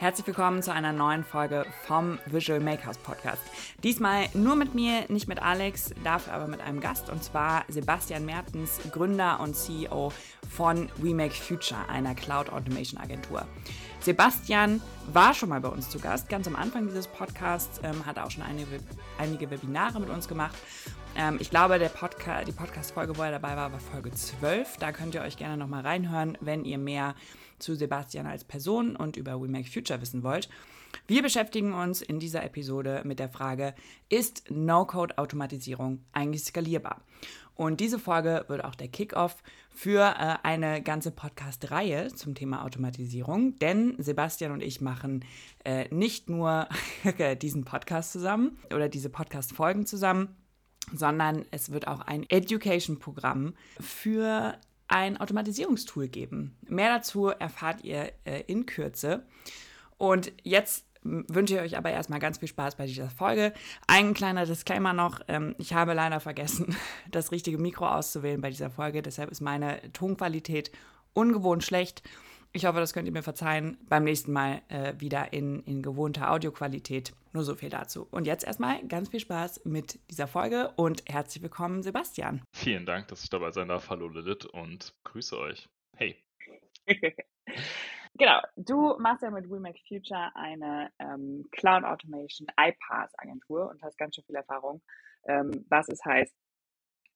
Herzlich 0.00 0.28
willkommen 0.28 0.62
zu 0.62 0.72
einer 0.72 0.94
neuen 0.94 1.24
Folge 1.24 1.66
vom 1.86 2.18
Visual 2.24 2.58
Makers 2.58 2.96
Podcast. 2.96 3.42
Diesmal 3.84 4.30
nur 4.32 4.56
mit 4.56 4.74
mir, 4.74 5.04
nicht 5.08 5.28
mit 5.28 5.42
Alex, 5.42 5.90
dafür 6.02 6.32
aber 6.32 6.46
mit 6.46 6.62
einem 6.62 6.80
Gast 6.80 7.10
und 7.10 7.22
zwar 7.22 7.66
Sebastian 7.68 8.24
Mertens, 8.24 8.80
Gründer 8.92 9.40
und 9.40 9.54
CEO 9.54 10.10
von 10.48 10.88
We 10.96 11.14
Make 11.14 11.34
Future, 11.34 11.86
einer 11.90 12.14
Cloud 12.14 12.48
Automation 12.50 12.98
Agentur. 12.98 13.46
Sebastian 14.00 14.80
war 15.12 15.34
schon 15.34 15.50
mal 15.50 15.60
bei 15.60 15.68
uns 15.68 15.90
zu 15.90 15.98
Gast, 15.98 16.30
ganz 16.30 16.46
am 16.46 16.56
Anfang 16.56 16.86
dieses 16.86 17.06
Podcasts, 17.06 17.78
ähm, 17.84 18.06
hat 18.06 18.18
auch 18.18 18.30
schon 18.30 18.42
einige, 18.42 18.80
einige 19.18 19.50
Webinare 19.50 20.00
mit 20.00 20.08
uns 20.08 20.26
gemacht. 20.26 20.56
Ähm, 21.14 21.36
ich 21.40 21.50
glaube, 21.50 21.78
der 21.78 21.90
Podca 21.90 22.42
die 22.44 22.52
Podcast-Folge, 22.52 23.18
wo 23.18 23.22
er 23.22 23.32
dabei 23.32 23.54
war, 23.54 23.70
war 23.70 23.80
Folge 23.80 24.12
12. 24.12 24.78
Da 24.78 24.92
könnt 24.92 25.14
ihr 25.14 25.20
euch 25.20 25.36
gerne 25.36 25.58
nochmal 25.58 25.82
reinhören, 25.82 26.38
wenn 26.40 26.64
ihr 26.64 26.78
mehr 26.78 27.14
zu 27.60 27.74
Sebastian 27.74 28.26
als 28.26 28.44
Person 28.44 28.96
und 28.96 29.16
über 29.16 29.40
We 29.40 29.48
Make 29.48 29.70
Future 29.70 30.00
wissen 30.00 30.22
wollt. 30.22 30.48
Wir 31.06 31.22
beschäftigen 31.22 31.72
uns 31.72 32.02
in 32.02 32.18
dieser 32.18 32.44
Episode 32.44 33.02
mit 33.04 33.18
der 33.18 33.28
Frage, 33.28 33.74
ist 34.08 34.50
No-Code-Automatisierung 34.50 36.04
eigentlich 36.12 36.44
skalierbar? 36.44 37.02
Und 37.54 37.80
diese 37.80 37.98
Folge 37.98 38.46
wird 38.48 38.64
auch 38.64 38.74
der 38.74 38.88
Kickoff 38.88 39.42
für 39.68 40.00
äh, 40.00 40.36
eine 40.42 40.82
ganze 40.82 41.10
Podcast-Reihe 41.10 42.08
zum 42.08 42.34
Thema 42.34 42.64
Automatisierung, 42.64 43.58
denn 43.58 43.96
Sebastian 43.98 44.52
und 44.52 44.62
ich 44.62 44.80
machen 44.80 45.24
äh, 45.64 45.86
nicht 45.94 46.30
nur 46.30 46.68
diesen 47.42 47.64
Podcast 47.64 48.12
zusammen 48.12 48.58
oder 48.74 48.88
diese 48.88 49.10
Podcast-Folgen 49.10 49.84
zusammen, 49.84 50.36
sondern 50.94 51.44
es 51.50 51.70
wird 51.70 51.86
auch 51.86 52.00
ein 52.00 52.24
Education-Programm 52.28 53.54
für 53.78 54.56
ein 54.90 55.18
Automatisierungstool 55.18 56.08
geben. 56.08 56.56
Mehr 56.68 56.92
dazu 56.92 57.28
erfahrt 57.28 57.84
ihr 57.84 58.12
äh, 58.24 58.42
in 58.46 58.66
Kürze. 58.66 59.22
Und 59.98 60.32
jetzt 60.42 60.84
wünsche 61.02 61.54
ich 61.54 61.60
euch 61.60 61.78
aber 61.78 61.90
erstmal 61.90 62.18
ganz 62.18 62.38
viel 62.38 62.48
Spaß 62.48 62.74
bei 62.74 62.86
dieser 62.86 63.08
Folge. 63.08 63.52
Ein 63.86 64.14
kleiner 64.14 64.46
Disclaimer 64.46 64.92
noch. 64.92 65.20
Ähm, 65.28 65.54
ich 65.58 65.74
habe 65.74 65.94
leider 65.94 66.18
vergessen, 66.18 66.76
das 67.10 67.30
richtige 67.30 67.56
Mikro 67.56 67.86
auszuwählen 67.86 68.40
bei 68.40 68.50
dieser 68.50 68.70
Folge. 68.70 69.00
Deshalb 69.00 69.30
ist 69.30 69.40
meine 69.40 69.80
Tonqualität 69.92 70.72
ungewohnt 71.14 71.62
schlecht. 71.62 72.02
Ich 72.52 72.66
hoffe, 72.66 72.80
das 72.80 72.92
könnt 72.92 73.06
ihr 73.06 73.12
mir 73.12 73.22
verzeihen. 73.22 73.78
Beim 73.88 74.02
nächsten 74.02 74.32
Mal 74.32 74.62
äh, 74.68 74.94
wieder 74.98 75.32
in, 75.32 75.62
in 75.62 75.82
gewohnter 75.82 76.32
Audioqualität. 76.32 77.12
Nur 77.32 77.44
so 77.44 77.54
viel 77.54 77.68
dazu. 77.68 78.08
Und 78.10 78.26
jetzt 78.26 78.44
erstmal 78.44 78.84
ganz 78.88 79.08
viel 79.08 79.20
Spaß 79.20 79.64
mit 79.66 80.00
dieser 80.10 80.26
Folge 80.26 80.72
und 80.74 81.04
herzlich 81.08 81.44
willkommen, 81.44 81.84
Sebastian. 81.84 82.42
Vielen 82.52 82.86
Dank, 82.86 83.06
dass 83.06 83.22
ich 83.22 83.30
dabei 83.30 83.52
sein 83.52 83.68
darf. 83.68 83.88
Hallo 83.88 84.08
Lilith 84.08 84.46
und 84.46 84.92
grüße 85.04 85.38
euch. 85.38 85.68
Hey. 85.96 86.16
genau, 88.18 88.40
du 88.56 88.96
machst 88.98 89.22
ja 89.22 89.30
mit 89.30 89.48
We 89.48 89.60
Make 89.60 89.78
Future 89.86 90.32
eine 90.34 90.90
ähm, 90.98 91.46
Cloud 91.52 91.84
Automation 91.84 92.48
iPaaS 92.58 93.16
Agentur 93.18 93.70
und 93.70 93.80
hast 93.80 93.96
ganz 93.96 94.16
schön 94.16 94.24
viel 94.24 94.34
Erfahrung, 94.34 94.82
ähm, 95.28 95.64
was 95.68 95.88
es 95.88 96.04
heißt, 96.04 96.34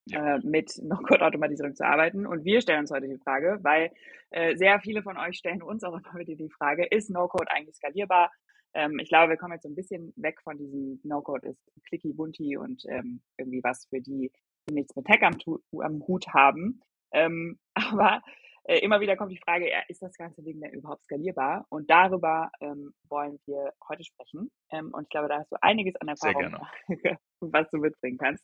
ja. 0.05 0.35
äh, 0.35 0.39
mit 0.43 0.71
No-Code-Automatisierung 0.81 1.75
zu 1.75 1.85
arbeiten. 1.85 2.25
Und 2.25 2.45
wir 2.45 2.61
stellen 2.61 2.81
uns 2.81 2.91
heute 2.91 3.07
die 3.07 3.17
Frage, 3.17 3.59
weil 3.61 3.91
äh, 4.31 4.55
sehr 4.55 4.79
viele 4.79 5.03
von 5.03 5.17
euch 5.17 5.37
stellen 5.37 5.61
uns 5.61 5.83
auch 5.83 5.93
immer 5.97 6.19
wieder 6.19 6.35
die 6.35 6.49
Frage, 6.49 6.85
ist 6.85 7.09
No-Code 7.09 7.49
eigentlich 7.51 7.75
skalierbar? 7.75 8.31
Ähm, 8.75 8.99
ich 8.99 9.09
glaube, 9.09 9.29
wir 9.29 9.37
kommen 9.37 9.53
jetzt 9.53 9.63
so 9.63 9.69
ein 9.69 9.75
bisschen 9.75 10.13
weg 10.17 10.41
von 10.43 10.57
diesem 10.57 10.99
No-Code 11.03 11.47
ist 11.47 11.71
clicky 11.87 12.13
bunti 12.13 12.57
und 12.57 12.83
ähm, 12.89 13.21
irgendwie 13.37 13.63
was 13.63 13.87
für 13.89 14.01
die, 14.01 14.31
die 14.67 14.73
nichts 14.73 14.95
mit 14.95 15.05
Tech 15.05 15.21
am, 15.23 15.37
am 15.81 16.05
Hut 16.07 16.27
haben. 16.33 16.81
Ähm, 17.11 17.57
aber 17.73 18.21
äh, 18.65 18.79
immer 18.79 18.99
wieder 18.99 19.15
kommt 19.15 19.31
die 19.31 19.39
Frage, 19.39 19.69
ja, 19.69 19.81
ist 19.87 20.01
das 20.01 20.17
ganze 20.17 20.43
Ding 20.43 20.59
denn 20.59 20.73
überhaupt 20.73 21.03
skalierbar? 21.05 21.65
Und 21.69 21.89
darüber 21.89 22.51
ähm, 22.59 22.93
wollen 23.07 23.39
wir 23.45 23.71
heute 23.87 24.03
sprechen. 24.03 24.51
Ähm, 24.71 24.91
und 24.93 25.03
ich 25.03 25.09
glaube, 25.09 25.29
da 25.29 25.39
hast 25.39 25.51
du 25.51 25.57
einiges 25.61 25.95
an 25.97 26.09
Erfahrung, 26.09 26.57
was 27.39 27.69
du 27.69 27.77
mitbringen 27.77 28.17
kannst. 28.17 28.43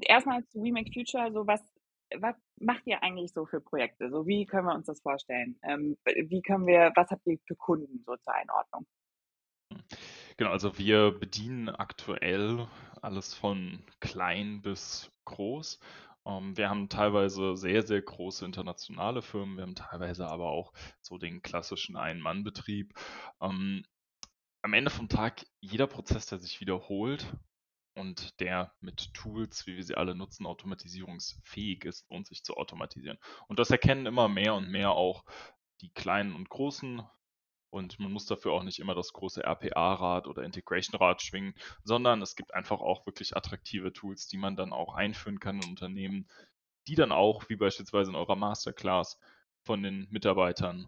Erstmal 0.00 0.44
zu 0.46 0.62
We 0.62 0.72
Make 0.72 0.92
Future, 0.92 1.32
so 1.32 1.46
was, 1.46 1.62
was 2.16 2.36
macht 2.60 2.86
ihr 2.86 3.02
eigentlich 3.02 3.32
so 3.32 3.46
für 3.46 3.60
Projekte? 3.60 4.10
So 4.10 4.26
wie 4.26 4.46
können 4.46 4.66
wir 4.66 4.74
uns 4.74 4.86
das 4.86 5.00
vorstellen? 5.00 5.58
Ähm, 5.62 5.96
wie 6.04 6.42
können 6.42 6.66
wir, 6.66 6.92
was 6.94 7.10
habt 7.10 7.26
ihr 7.26 7.38
für 7.46 7.56
Kunden 7.56 8.02
so 8.04 8.16
zur 8.16 8.34
Einordnung? 8.34 8.86
Genau, 10.36 10.50
also 10.50 10.78
wir 10.78 11.12
bedienen 11.12 11.70
aktuell 11.70 12.66
alles 13.00 13.34
von 13.34 13.82
klein 14.00 14.60
bis 14.60 15.10
groß. 15.24 15.80
Ähm, 16.26 16.56
wir 16.56 16.68
haben 16.68 16.88
teilweise 16.88 17.56
sehr, 17.56 17.82
sehr 17.82 18.02
große 18.02 18.44
internationale 18.44 19.22
Firmen, 19.22 19.56
wir 19.56 19.62
haben 19.62 19.74
teilweise 19.74 20.26
aber 20.26 20.50
auch 20.50 20.72
so 21.00 21.16
den 21.18 21.40
klassischen 21.40 21.96
Ein-Mann-Betrieb. 21.96 22.92
Ähm, 23.40 23.84
am 24.62 24.72
Ende 24.74 24.90
vom 24.90 25.08
Tag, 25.08 25.46
jeder 25.60 25.86
Prozess, 25.86 26.26
der 26.26 26.38
sich 26.38 26.60
wiederholt 26.60 27.32
und 27.96 28.40
der 28.40 28.72
mit 28.80 29.12
Tools, 29.14 29.66
wie 29.66 29.76
wir 29.76 29.84
sie 29.84 29.96
alle 29.96 30.14
nutzen, 30.14 30.46
automatisierungsfähig 30.46 31.84
ist 31.84 32.08
und 32.08 32.26
sich 32.26 32.44
zu 32.44 32.54
automatisieren. 32.56 33.18
Und 33.48 33.58
das 33.58 33.70
erkennen 33.70 34.06
immer 34.06 34.28
mehr 34.28 34.54
und 34.54 34.70
mehr 34.70 34.92
auch 34.92 35.24
die 35.80 35.90
kleinen 35.90 36.34
und 36.34 36.48
großen 36.48 37.02
und 37.70 37.98
man 37.98 38.12
muss 38.12 38.26
dafür 38.26 38.52
auch 38.52 38.62
nicht 38.62 38.78
immer 38.78 38.94
das 38.94 39.12
große 39.12 39.42
RPA-Rad 39.44 40.26
oder 40.26 40.44
Integration-Rad 40.44 41.20
schwingen, 41.20 41.54
sondern 41.84 42.22
es 42.22 42.36
gibt 42.36 42.54
einfach 42.54 42.80
auch 42.80 43.06
wirklich 43.06 43.36
attraktive 43.36 43.92
Tools, 43.92 44.26
die 44.28 44.38
man 44.38 44.56
dann 44.56 44.72
auch 44.72 44.94
einführen 44.94 45.40
kann 45.40 45.60
in 45.60 45.70
Unternehmen, 45.70 46.28
die 46.86 46.94
dann 46.94 47.12
auch, 47.12 47.48
wie 47.48 47.56
beispielsweise 47.56 48.10
in 48.10 48.16
eurer 48.16 48.36
Masterclass, 48.36 49.18
von 49.62 49.82
den 49.82 50.06
Mitarbeitern 50.10 50.86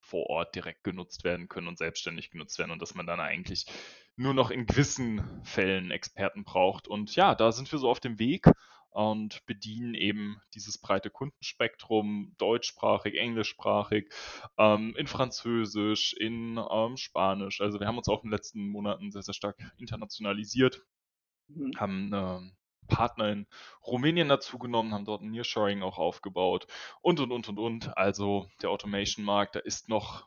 vor 0.00 0.30
Ort 0.30 0.54
direkt 0.54 0.84
genutzt 0.84 1.24
werden 1.24 1.48
können 1.48 1.68
und 1.68 1.78
selbstständig 1.78 2.30
genutzt 2.30 2.58
werden 2.58 2.70
und 2.70 2.80
dass 2.80 2.94
man 2.94 3.06
dann 3.06 3.20
eigentlich 3.20 3.66
nur 4.16 4.34
noch 4.34 4.50
in 4.50 4.66
gewissen 4.66 5.22
Fällen 5.44 5.90
Experten 5.90 6.44
braucht. 6.44 6.88
Und 6.88 7.14
ja, 7.16 7.34
da 7.34 7.52
sind 7.52 7.70
wir 7.72 7.78
so 7.78 7.88
auf 7.88 8.00
dem 8.00 8.18
Weg 8.18 8.46
und 8.90 9.44
bedienen 9.46 9.94
eben 9.94 10.40
dieses 10.54 10.78
breite 10.78 11.10
Kundenspektrum, 11.10 12.34
deutschsprachig, 12.38 13.14
englischsprachig, 13.14 14.12
ähm, 14.58 14.94
in 14.96 15.06
Französisch, 15.06 16.12
in 16.14 16.60
ähm, 16.70 16.96
Spanisch. 16.96 17.60
Also 17.60 17.80
wir 17.80 17.86
haben 17.86 17.98
uns 17.98 18.08
auch 18.08 18.22
in 18.24 18.28
den 18.28 18.36
letzten 18.36 18.68
Monaten 18.68 19.12
sehr, 19.12 19.22
sehr 19.22 19.34
stark 19.34 19.56
internationalisiert, 19.78 20.82
mhm. 21.48 21.72
haben 21.76 22.12
äh, 22.12 22.40
Partner 22.88 23.30
in 23.30 23.46
Rumänien 23.86 24.28
dazugenommen, 24.28 24.92
haben 24.92 25.04
dort 25.04 25.22
ein 25.22 25.30
Nearshoring 25.30 25.82
auch 25.82 25.98
aufgebaut 25.98 26.66
und, 27.00 27.20
und, 27.20 27.30
und, 27.30 27.48
und, 27.48 27.58
und. 27.58 27.96
Also 27.96 28.48
der 28.60 28.70
Automation-Markt, 28.70 29.54
da 29.54 29.60
ist 29.60 29.88
noch 29.88 30.26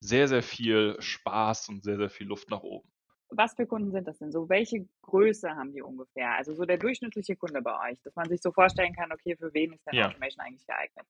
sehr, 0.00 0.28
sehr 0.28 0.42
viel 0.42 0.96
Spaß 1.00 1.70
und 1.70 1.82
sehr, 1.82 1.96
sehr 1.96 2.10
viel 2.10 2.26
Luft 2.26 2.50
nach 2.50 2.62
oben 2.62 2.92
was 3.30 3.54
für 3.54 3.66
Kunden 3.66 3.90
sind 3.90 4.06
das 4.06 4.18
denn 4.18 4.32
so? 4.32 4.48
Welche 4.48 4.86
Größe 5.02 5.50
haben 5.50 5.72
die 5.72 5.82
ungefähr? 5.82 6.34
Also 6.36 6.54
so 6.54 6.64
der 6.64 6.78
durchschnittliche 6.78 7.36
Kunde 7.36 7.62
bei 7.62 7.90
euch, 7.90 8.00
dass 8.02 8.14
man 8.14 8.28
sich 8.28 8.40
so 8.40 8.52
vorstellen 8.52 8.94
kann, 8.94 9.12
okay, 9.12 9.36
für 9.36 9.52
wen 9.52 9.72
ist 9.72 9.86
denn 9.86 9.94
ja. 9.94 10.08
Automation 10.08 10.44
eigentlich 10.44 10.66
geeignet? 10.66 11.06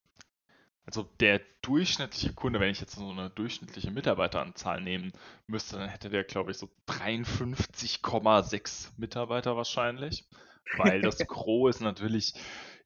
Also 0.87 1.03
der 1.19 1.41
durchschnittliche 1.63 2.33
Kunde, 2.33 2.61
wenn 2.61 2.71
ich 2.71 2.81
jetzt 2.81 2.95
so 2.95 3.11
eine 3.11 3.29
durchschnittliche 3.31 3.91
Mitarbeiteranzahl 3.91 4.81
nehmen 4.81 5.13
müsste, 5.49 5.79
dann 5.79 5.89
hätte 5.89 6.11
der, 6.11 6.23
glaube 6.23 6.53
ich, 6.53 6.59
so 6.59 6.71
53,6 6.87 8.93
Mitarbeiter 8.97 9.57
wahrscheinlich. 9.57 10.29
Weil 10.77 11.01
das 11.01 11.19
Gros 11.27 11.77
ist 11.77 11.81
natürlich 11.81 12.35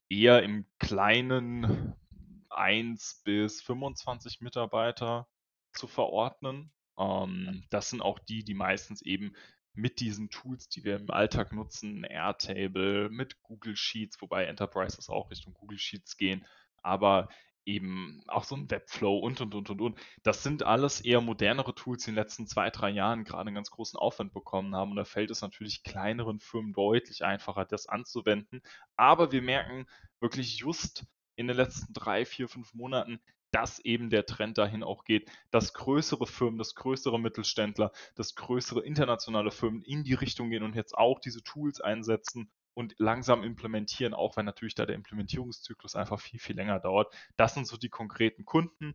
eher 0.09 0.43
im 0.43 0.67
kleinen 0.79 1.95
1 2.49 3.23
bis 3.25 3.61
25 3.63 4.41
Mitarbeiter 4.41 5.29
zu 5.73 5.87
verordnen. 5.87 6.73
Ähm, 6.99 7.65
das 7.71 7.91
sind 7.91 8.03
auch 8.03 8.19
die, 8.19 8.45
die 8.45 8.55
meistens 8.55 9.03
eben 9.03 9.35
mit 9.73 10.01
diesen 10.01 10.31
Tools, 10.31 10.69
die 10.69 10.85
wir 10.85 10.97
im 10.97 11.11
Alltag 11.11 11.53
nutzen, 11.53 12.05
Airtable, 12.05 13.09
mit 13.11 13.41
Google 13.43 13.77
Sheets, 13.77 14.21
wobei 14.21 14.45
Enterprises 14.45 15.09
auch 15.09 15.31
Richtung 15.31 15.55
Google 15.55 15.79
Sheets 15.79 16.17
gehen, 16.17 16.45
aber 16.83 17.29
eben 17.67 18.23
auch 18.27 18.45
so 18.45 18.57
ein 18.57 18.71
Webflow 18.71 19.19
und 19.19 19.41
und 19.41 19.55
und 19.55 19.71
und 19.71 19.81
und. 19.81 20.01
Das 20.23 20.43
sind 20.43 20.63
alles 20.63 21.01
eher 21.01 21.21
modernere 21.21 21.75
Tools, 21.75 22.05
die 22.05 22.11
in 22.11 22.17
den 22.17 22.23
letzten 22.23 22.47
zwei, 22.47 22.71
drei 22.71 22.91
Jahren 22.91 23.25
gerade 23.25 23.49
einen 23.49 23.55
ganz 23.55 23.71
großen 23.71 23.99
Aufwand 23.99 24.33
bekommen 24.33 24.75
haben. 24.75 24.91
Und 24.91 24.97
da 24.97 25.05
fällt 25.05 25.31
es 25.31 25.43
natürlich 25.43 25.83
kleineren 25.83 26.41
Firmen 26.41 26.73
deutlich 26.73 27.25
einfacher, 27.25 27.65
das 27.65 27.87
anzuwenden. 27.87 28.63
Aber 28.97 29.31
wir 29.31 29.43
merken 29.43 29.87
wirklich 30.21 30.59
just 30.59 31.05
in 31.37 31.47
den 31.47 31.57
letzten 31.57 31.93
drei, 31.93 32.25
vier, 32.25 32.49
fünf 32.49 32.75
Monaten, 32.75 33.21
dass 33.53 33.79
eben 33.81 34.11
der 34.11 34.27
Trend 34.27 34.59
dahin 34.59 34.83
auch 34.83 35.05
geht, 35.05 35.31
dass 35.51 35.75
größere 35.75 36.27
Firmen, 36.27 36.59
dass 36.59 36.75
größere 36.75 37.19
Mittelständler, 37.19 37.93
dass 38.15 38.35
größere 38.35 38.83
internationale 38.83 39.51
Firmen 39.51 39.83
in 39.83 40.05
die 40.05 40.15
Richtung 40.15 40.51
gehen 40.51 40.63
und 40.63 40.77
jetzt 40.77 40.97
auch 40.97 41.19
diese 41.21 41.43
Tools 41.43 41.81
einsetzen 41.81 42.51
und 42.75 42.95
langsam 42.99 43.43
implementieren, 43.43 44.15
auch 44.15 44.37
wenn 44.37 44.47
natürlich 44.47 44.75
da 44.75 44.87
der 44.87 44.95
Implementierungszyklus 44.95 45.97
einfach 45.97 46.21
viel, 46.21 46.41
viel 46.41 46.57
länger 46.57 46.81
dauert. 46.81 47.13
Das 47.37 47.55
sind 47.55 47.67
so 47.67 47.77
die 47.77 47.89
konkreten 47.89 48.45
Kunden. 48.45 48.95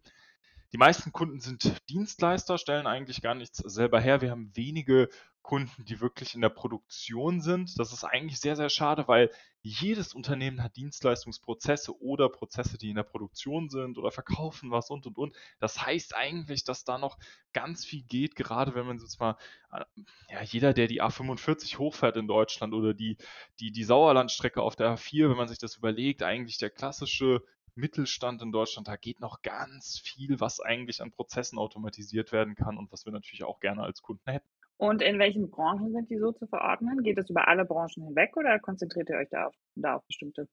Die 0.75 0.80
meisten 0.80 1.13
Kunden 1.13 1.39
sind 1.39 1.74
Dienstleister, 1.88 2.57
stellen 2.57 2.86
eigentlich 2.86 3.22
gar 3.22 3.33
nichts 3.33 3.60
selber 3.60 4.01
her. 4.01 4.19
Wir 4.19 4.30
haben 4.30 4.51
wenige 4.57 5.07
Kunden, 5.42 5.86
die 5.86 6.01
wirklich 6.01 6.36
in 6.36 6.42
der 6.42 6.50
Produktion 6.50 7.39
sind. 7.39 7.80
Das 7.80 7.94
ist 7.94 8.04
eigentlich 8.04 8.42
sehr, 8.42 8.57
sehr 8.57 8.68
schade, 8.68 9.07
weil 9.07 9.31
jedes 9.62 10.13
Unternehmen 10.13 10.62
hat 10.62 10.75
Dienstleistungsprozesse 10.75 11.98
oder 12.01 12.27
Prozesse, 12.27 12.77
die 12.77 12.89
in 12.89 12.98
der 12.98 13.04
Produktion 13.04 13.69
sind 13.69 13.98
oder 13.98 14.12
verkaufen 14.12 14.69
was 14.69 14.89
und 14.89 15.07
und 15.07 15.18
und. 15.18 15.33
Das 15.60 15.86
heißt 15.86 16.13
eigentlich, 16.13 16.66
dass 16.66 16.83
da 16.83 16.98
noch 16.98 17.18
ganz 17.54 17.86
viel 17.86 18.04
geht, 18.04 18.36
gerade 18.36 18.75
wenn 18.75 18.86
man 18.86 19.00
jetzt 19.00 19.18
mal, 19.21 19.38
äh, 19.71 19.86
ja, 20.30 20.44
jeder, 20.44 20.74
der 20.74 20.88
die 20.88 21.01
A45 21.01 21.78
hochfährt 21.78 22.18
in 22.18 22.28
Deutschland 22.28 22.74
oder 22.74 22.94
die, 22.94 23.16
die, 23.62 23.71
die 23.71 23.83
Sauerlandstrecke 23.86 24.62
auf 24.62 24.75
der 24.75 24.98
A4, 24.98 25.30
wenn 25.30 25.38
man 25.38 25.48
sich 25.48 25.60
das 25.60 25.78
überlegt, 25.78 26.21
eigentlich 26.21 26.57
der 26.57 26.69
klassische 26.69 27.44
Mittelstand 27.75 28.42
in 28.42 28.51
Deutschland, 28.51 28.88
da 28.88 28.95
geht 28.95 29.19
noch 29.19 29.42
ganz 29.42 30.00
viel, 30.00 30.39
was 30.39 30.60
eigentlich 30.60 31.01
an 31.01 31.12
Prozessen 31.12 31.60
automatisiert 31.60 32.31
werden 32.31 32.56
kann 32.56 32.77
und 32.77 32.92
was 32.92 33.06
wir 33.06 33.12
natürlich 33.12 33.44
auch 33.44 33.60
gerne 33.60 33.83
als 33.83 34.01
Kunden 34.01 34.30
hätten. 34.31 34.50
Und 34.77 35.01
in 35.01 35.19
welchen 35.19 35.50
Branchen 35.50 35.94
sind 35.94 36.10
die 36.10 36.18
so 36.18 36.31
zu 36.31 36.48
verordnen? 36.48 37.04
Geht 37.04 37.18
es 37.18 37.30
über 37.30 37.48
alle 37.48 37.66
Branchen 37.66 38.04
hinweg 38.04 38.36
oder 38.36 38.60
konzentriert 38.60 39.10
ihr 39.10 39.18
euch 39.18 39.30
da 39.30 39.48
auf, 39.48 39.56
da 39.75 39.95
auf 39.95 40.06
bestimmte? 40.06 40.48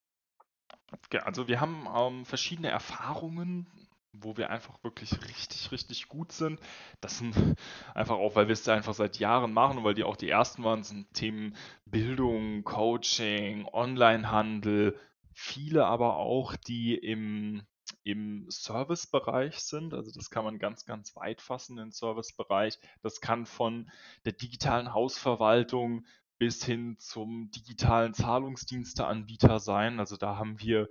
Also 1.25 1.49
wir 1.49 1.61
haben 1.61 1.89
ähm, 1.97 2.25
verschiedene 2.25 2.69
Erfahrungen, 2.69 3.67
wo 4.13 4.37
wir 4.37 4.51
einfach 4.51 4.83
wirklich 4.85 5.13
richtig, 5.27 5.73
richtig 5.73 6.09
gut 6.09 6.33
sind. 6.33 6.61
Das 7.01 7.19
sind 7.19 7.35
einfach 7.95 8.17
auch, 8.17 8.37
weil 8.37 8.47
wir 8.47 8.53
es 8.53 8.69
einfach 8.69 8.95
seit 8.95 9.19
Jahren 9.19 9.53
machen 9.53 9.79
und 9.79 9.85
weil 9.85 9.95
die 9.95 10.05
auch 10.05 10.17
die 10.17 10.29
ersten 10.29 10.63
waren, 10.63 10.85
sind 10.85 11.13
Themen 11.15 11.57
Bildung, 11.87 12.63
Coaching, 12.63 13.67
Onlinehandel, 13.73 14.99
viele 15.35 15.87
aber 15.87 16.17
auch, 16.17 16.57
die 16.57 16.95
im 16.95 17.63
im 18.05 18.47
Servicebereich 18.49 19.59
sind. 19.61 19.95
Also 19.95 20.11
das 20.13 20.31
kann 20.31 20.45
man 20.45 20.59
ganz, 20.59 20.85
ganz 20.85 21.15
weit 21.17 21.41
fassen, 21.41 21.77
den 21.77 21.93
Servicebereich. 21.93 22.79
Das 23.03 23.21
kann 23.21 23.47
von 23.47 23.91
der 24.25 24.33
digitalen 24.33 24.93
Hausverwaltung 24.93 26.07
bis 26.39 26.65
hin 26.65 26.99
zum 26.99 27.51
digitalen 27.51 28.15
Zahlungsdiensteanbieter 28.15 29.61
sein. 29.61 30.01
Also 30.01 30.17
da 30.17 30.37
haben 30.37 30.61
wir 30.61 30.89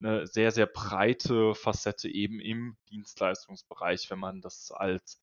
eine 0.00 0.26
sehr, 0.26 0.50
sehr 0.50 0.66
breite 0.66 1.54
Facette 1.54 2.08
eben 2.08 2.40
im 2.40 2.76
Dienstleistungsbereich, 2.90 4.10
wenn 4.10 4.18
man 4.18 4.40
das 4.40 4.70
als 4.70 5.22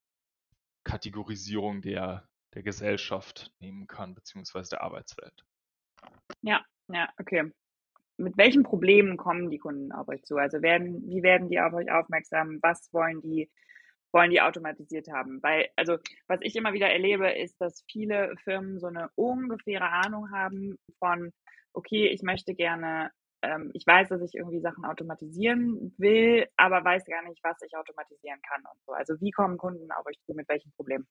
Kategorisierung 0.84 1.82
der, 1.82 2.28
der 2.54 2.64
Gesellschaft 2.64 3.52
nehmen 3.60 3.88
kann, 3.88 4.14
beziehungsweise 4.14 4.72
der 4.72 4.82
Arbeitswelt. 4.82 5.46
Ja, 6.42 6.64
ja, 6.90 7.12
okay 7.20 7.52
mit 8.18 8.38
welchen 8.38 8.64
Problemen 8.64 9.18
kommen 9.18 9.50
die 9.50 9.60
Kunden 9.60 9.92
auf 9.92 10.08
euch 10.08 10.24
zu? 10.24 10.38
Also 10.38 10.62
werden, 10.62 11.08
wie 11.08 11.24
werden 11.24 11.50
die 11.50 11.60
auf 11.60 11.74
euch 11.74 11.92
aufmerksam? 11.92 12.60
Was 12.62 12.92
wollen 12.94 13.22
die, 13.22 13.50
wollen 14.12 14.32
die 14.32 14.42
automatisiert 14.42 15.08
haben? 15.12 15.42
Weil, 15.42 15.70
also, 15.76 15.98
was 16.28 16.40
ich 16.42 16.56
immer 16.56 16.74
wieder 16.74 16.90
erlebe, 16.90 17.32
ist, 17.32 17.60
dass 17.60 17.84
viele 17.92 18.36
Firmen 18.44 18.80
so 18.80 18.88
eine 18.88 19.10
ungefähre 19.16 19.90
Ahnung 19.90 20.32
haben 20.32 20.78
von, 21.00 21.32
okay, 21.74 22.08
ich 22.08 22.22
möchte 22.22 22.54
gerne, 22.56 23.12
ähm, 23.44 23.72
ich 23.74 23.86
weiß, 23.86 24.10
dass 24.10 24.22
ich 24.22 24.34
irgendwie 24.36 24.62
Sachen 24.62 24.86
automatisieren 24.86 25.94
will, 25.98 26.48
aber 26.56 26.84
weiß 26.84 27.06
gar 27.06 27.24
nicht, 27.28 27.44
was 27.44 27.62
ich 27.62 27.76
automatisieren 27.76 28.40
kann 28.42 28.62
und 28.62 28.80
so. 28.86 28.94
Also, 28.94 29.20
wie 29.20 29.32
kommen 29.32 29.58
Kunden 29.58 29.92
auf 29.92 30.06
euch 30.06 30.18
zu, 30.26 30.34
mit 30.34 30.48
welchen 30.48 30.72
Problemen? 30.72 31.06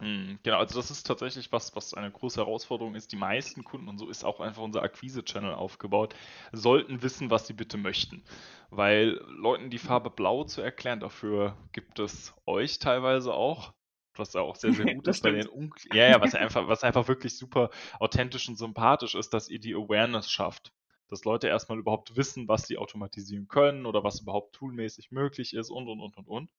Mhm, 0.00 0.38
genau, 0.44 0.58
also 0.58 0.78
das 0.78 0.92
ist 0.92 1.04
tatsächlich 1.06 1.50
was, 1.50 1.74
was 1.74 1.94
eine 1.94 2.10
große 2.10 2.40
Herausforderung 2.40 2.94
ist. 2.94 3.10
Die 3.10 3.16
meisten 3.16 3.64
Kunden, 3.64 3.88
und 3.88 3.98
so 3.98 4.08
ist 4.08 4.24
auch 4.24 4.38
einfach 4.40 4.62
unser 4.62 4.82
Akquise-Channel 4.82 5.54
aufgebaut, 5.54 6.14
sollten 6.52 7.02
wissen, 7.02 7.30
was 7.30 7.48
sie 7.48 7.52
bitte 7.52 7.78
möchten. 7.78 8.22
Weil 8.70 9.20
Leuten 9.26 9.70
die 9.70 9.78
Farbe 9.78 10.10
blau 10.10 10.44
zu 10.44 10.62
erklären, 10.62 11.00
dafür 11.00 11.56
gibt 11.72 11.98
es 11.98 12.32
euch 12.46 12.78
teilweise 12.78 13.34
auch, 13.34 13.74
was 14.16 14.34
ja 14.34 14.40
auch 14.40 14.54
sehr, 14.54 14.72
sehr 14.72 14.86
gut 14.94 15.08
ist 15.08 15.22
bei 15.22 15.32
den 15.32 15.48
Un 15.48 15.72
ja, 15.92 16.08
ja, 16.08 16.20
was 16.20 16.36
einfach, 16.36 16.68
was 16.68 16.84
einfach 16.84 17.08
wirklich 17.08 17.36
super 17.36 17.70
authentisch 17.98 18.48
und 18.48 18.56
sympathisch 18.56 19.16
ist, 19.16 19.34
dass 19.34 19.48
ihr 19.48 19.58
die 19.58 19.74
Awareness 19.74 20.30
schafft. 20.30 20.72
Dass 21.12 21.24
Leute 21.26 21.46
erstmal 21.46 21.78
überhaupt 21.78 22.16
wissen, 22.16 22.48
was 22.48 22.66
sie 22.66 22.78
automatisieren 22.78 23.46
können 23.46 23.84
oder 23.84 24.02
was 24.02 24.20
überhaupt 24.22 24.54
toolmäßig 24.54 25.10
möglich 25.10 25.52
ist 25.52 25.68
und 25.68 25.86
und 25.86 26.00
und 26.00 26.16
und 26.16 26.26
und. 26.26 26.50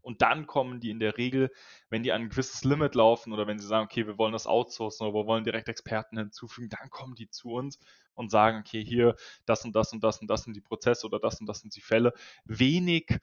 Und 0.00 0.22
dann 0.22 0.48
kommen 0.48 0.80
die 0.80 0.90
in 0.90 0.98
der 0.98 1.16
Regel, 1.16 1.52
wenn 1.88 2.02
die 2.02 2.10
an 2.10 2.22
ein 2.22 2.28
gewisses 2.28 2.64
Limit 2.64 2.96
laufen 2.96 3.32
oder 3.32 3.46
wenn 3.46 3.60
sie 3.60 3.66
sagen, 3.68 3.84
okay, 3.84 4.08
wir 4.08 4.18
wollen 4.18 4.32
das 4.32 4.48
outsourcen 4.48 5.06
oder 5.06 5.14
wir 5.20 5.26
wollen 5.28 5.44
direkt 5.44 5.68
Experten 5.68 6.18
hinzufügen, 6.18 6.68
dann 6.68 6.90
kommen 6.90 7.14
die 7.14 7.30
zu 7.30 7.52
uns 7.52 7.78
und 8.14 8.28
sagen, 8.28 8.58
okay, 8.58 8.84
hier 8.84 9.14
das 9.46 9.64
und 9.64 9.76
das 9.76 9.92
und 9.92 10.02
das 10.02 10.20
und 10.20 10.28
das 10.28 10.42
sind 10.42 10.56
die 10.56 10.60
Prozesse 10.60 11.06
oder 11.06 11.20
das 11.20 11.38
und 11.40 11.46
das 11.46 11.60
sind 11.60 11.76
die 11.76 11.80
Fälle. 11.80 12.12
Wenig 12.44 13.20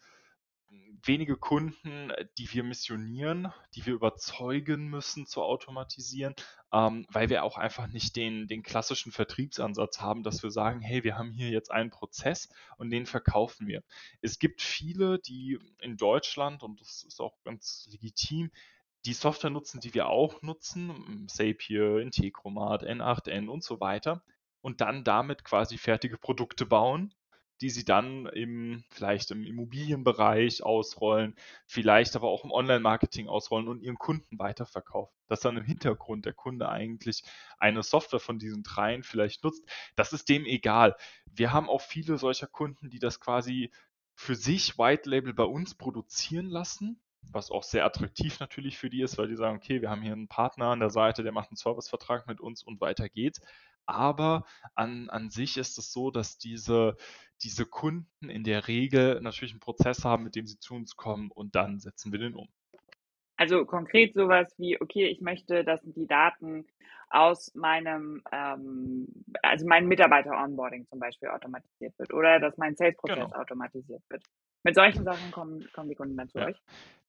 wenige 1.04 1.38
Kunden, 1.38 2.12
die 2.38 2.52
wir 2.54 2.64
missionieren, 2.64 3.52
die 3.76 3.86
wir 3.86 3.94
überzeugen 3.94 4.90
müssen 4.90 5.26
zu 5.26 5.42
automatisieren, 5.42 6.36
ähm, 6.74 7.06
weil 7.10 7.30
wir 7.30 7.44
auch 7.44 7.58
einfach 7.58 7.88
nicht 7.88 8.16
den, 8.16 8.48
den 8.48 8.64
klassischen 8.64 9.12
Vertriebsansatz 9.12 10.02
haben, 10.02 10.24
dass 10.24 10.44
wir 10.44 10.52
sagen, 10.52 10.82
hey, 10.82 11.04
wir 11.04 11.18
haben 11.18 11.32
hier 11.32 11.50
jetzt 11.50 11.72
einen 11.72 11.90
Prozess 11.90 12.50
und 12.78 12.90
den 12.90 13.06
verkaufen 13.06 13.68
wir. 13.68 13.84
Es 14.22 14.40
gibt 14.40 14.62
viele, 14.62 15.20
die 15.20 15.60
in 15.82 15.98
Deutschland, 15.98 16.64
und 16.64 16.80
das 16.82 17.04
ist 17.04 17.20
auch 17.20 17.42
ganz 17.44 17.88
legitim, 17.92 18.52
die 19.06 19.14
Software 19.14 19.50
nutzen, 19.50 19.80
die 19.80 19.94
wir 19.94 20.08
auch 20.08 20.42
nutzen, 20.42 21.28
Zapier, 21.30 22.00
Integromat, 22.00 22.84
N8N 22.84 23.48
und 23.48 23.64
so 23.64 23.80
weiter, 23.80 24.24
und 24.62 24.82
dann 24.82 25.04
damit 25.04 25.46
quasi 25.46 25.78
fertige 25.78 26.18
Produkte 26.18 26.66
bauen 26.66 27.14
die 27.62 27.70
sie 27.70 27.84
dann 27.84 28.26
im, 28.28 28.84
vielleicht 28.90 29.32
im 29.32 29.44
Immobilienbereich 29.44 30.64
ausrollen, 30.64 31.36
vielleicht 31.66 32.16
aber 32.16 32.30
auch 32.30 32.44
im 32.44 32.52
Online-Marketing 32.52 33.28
ausrollen 33.28 33.68
und 33.68 33.82
ihren 33.82 33.98
Kunden 33.98 34.40
weiterverkaufen. 34.40 35.14
Dass 35.28 35.42
dann 35.42 35.58
im 35.58 35.66
Hintergrund 35.66 36.26
der 36.26 36.34
Kunde 36.34 36.70
eigentlich 36.70 37.24
eine 37.58 37.84
Software 37.84 38.20
von 38.20 38.40
diesen 38.40 38.64
dreien 38.64 39.04
vielleicht 39.04 39.44
nutzt, 39.44 39.66
das 39.96 40.14
ist 40.14 40.30
dem 40.30 40.46
egal. 40.46 40.96
Wir 41.26 41.52
haben 41.52 41.70
auch 41.70 41.82
viele 41.82 42.18
solcher 42.18 42.48
Kunden, 42.48 42.90
die 42.90 43.00
das 43.00 43.20
quasi 43.20 43.72
für 44.16 44.36
sich 44.36 44.78
White 44.78 45.10
Label 45.10 45.34
bei 45.34 45.46
uns 45.46 45.76
produzieren 45.76 46.50
lassen, 46.50 47.02
was 47.32 47.52
auch 47.52 47.64
sehr 47.64 47.86
attraktiv 47.86 48.40
natürlich 48.40 48.78
für 48.78 48.90
die 48.90 49.02
ist, 49.02 49.18
weil 49.18 49.28
die 49.28 49.36
sagen, 49.36 49.58
okay, 49.58 49.82
wir 49.82 49.90
haben 49.90 50.02
hier 50.02 50.14
einen 50.14 50.28
Partner 50.28 50.68
an 50.68 50.80
der 50.80 50.90
Seite, 50.90 51.24
der 51.24 51.32
macht 51.32 51.50
einen 51.50 51.58
Servicevertrag 51.58 52.28
mit 52.28 52.42
uns 52.42 52.64
und 52.64 52.82
weiter 52.82 53.10
geht's. 53.10 53.42
Aber 53.90 54.46
an, 54.76 55.10
an 55.10 55.30
sich 55.30 55.58
ist 55.58 55.78
es 55.78 55.92
so, 55.92 56.12
dass 56.12 56.38
diese, 56.38 56.96
diese 57.42 57.66
Kunden 57.66 58.30
in 58.30 58.44
der 58.44 58.68
Regel 58.68 59.20
natürlich 59.22 59.54
einen 59.54 59.60
Prozess 59.60 60.06
haben, 60.06 60.24
mit 60.24 60.36
dem 60.36 60.46
sie 60.46 60.60
zu 60.60 60.76
uns 60.76 60.96
kommen 60.96 61.32
und 61.32 61.56
dann 61.56 61.80
setzen 61.80 62.12
wir 62.12 62.20
den 62.20 62.36
um. 62.36 62.48
Also 63.38 63.66
konkret 63.66 64.14
sowas 64.14 64.54
wie, 64.58 64.80
okay, 64.82 65.08
ich 65.08 65.22
möchte, 65.22 65.64
dass 65.64 65.82
die 65.84 66.08
Daten 66.08 66.68
aus 67.10 67.56
meinem, 67.56 68.22
ähm, 68.32 69.08
also 69.42 69.66
mein 69.66 69.88
Mitarbeiter-Onboarding 69.88 70.86
zum 70.88 71.00
Beispiel 71.00 71.30
automatisiert 71.30 71.98
wird 71.98 72.14
oder 72.14 72.40
dass 72.40 72.58
mein 72.58 72.76
Sales-Prozess 72.76 73.16
genau. 73.16 73.36
automatisiert 73.36 74.04
wird. 74.10 74.24
Mit 74.64 74.76
solchen 74.76 75.04
Sachen 75.04 75.32
kommen, 75.32 75.68
kommen 75.74 75.90
die 75.90 75.96
Kunden 75.96 76.18
dann 76.18 76.30
zu 76.30 76.40
ja. 76.40 76.48
euch. 76.48 76.58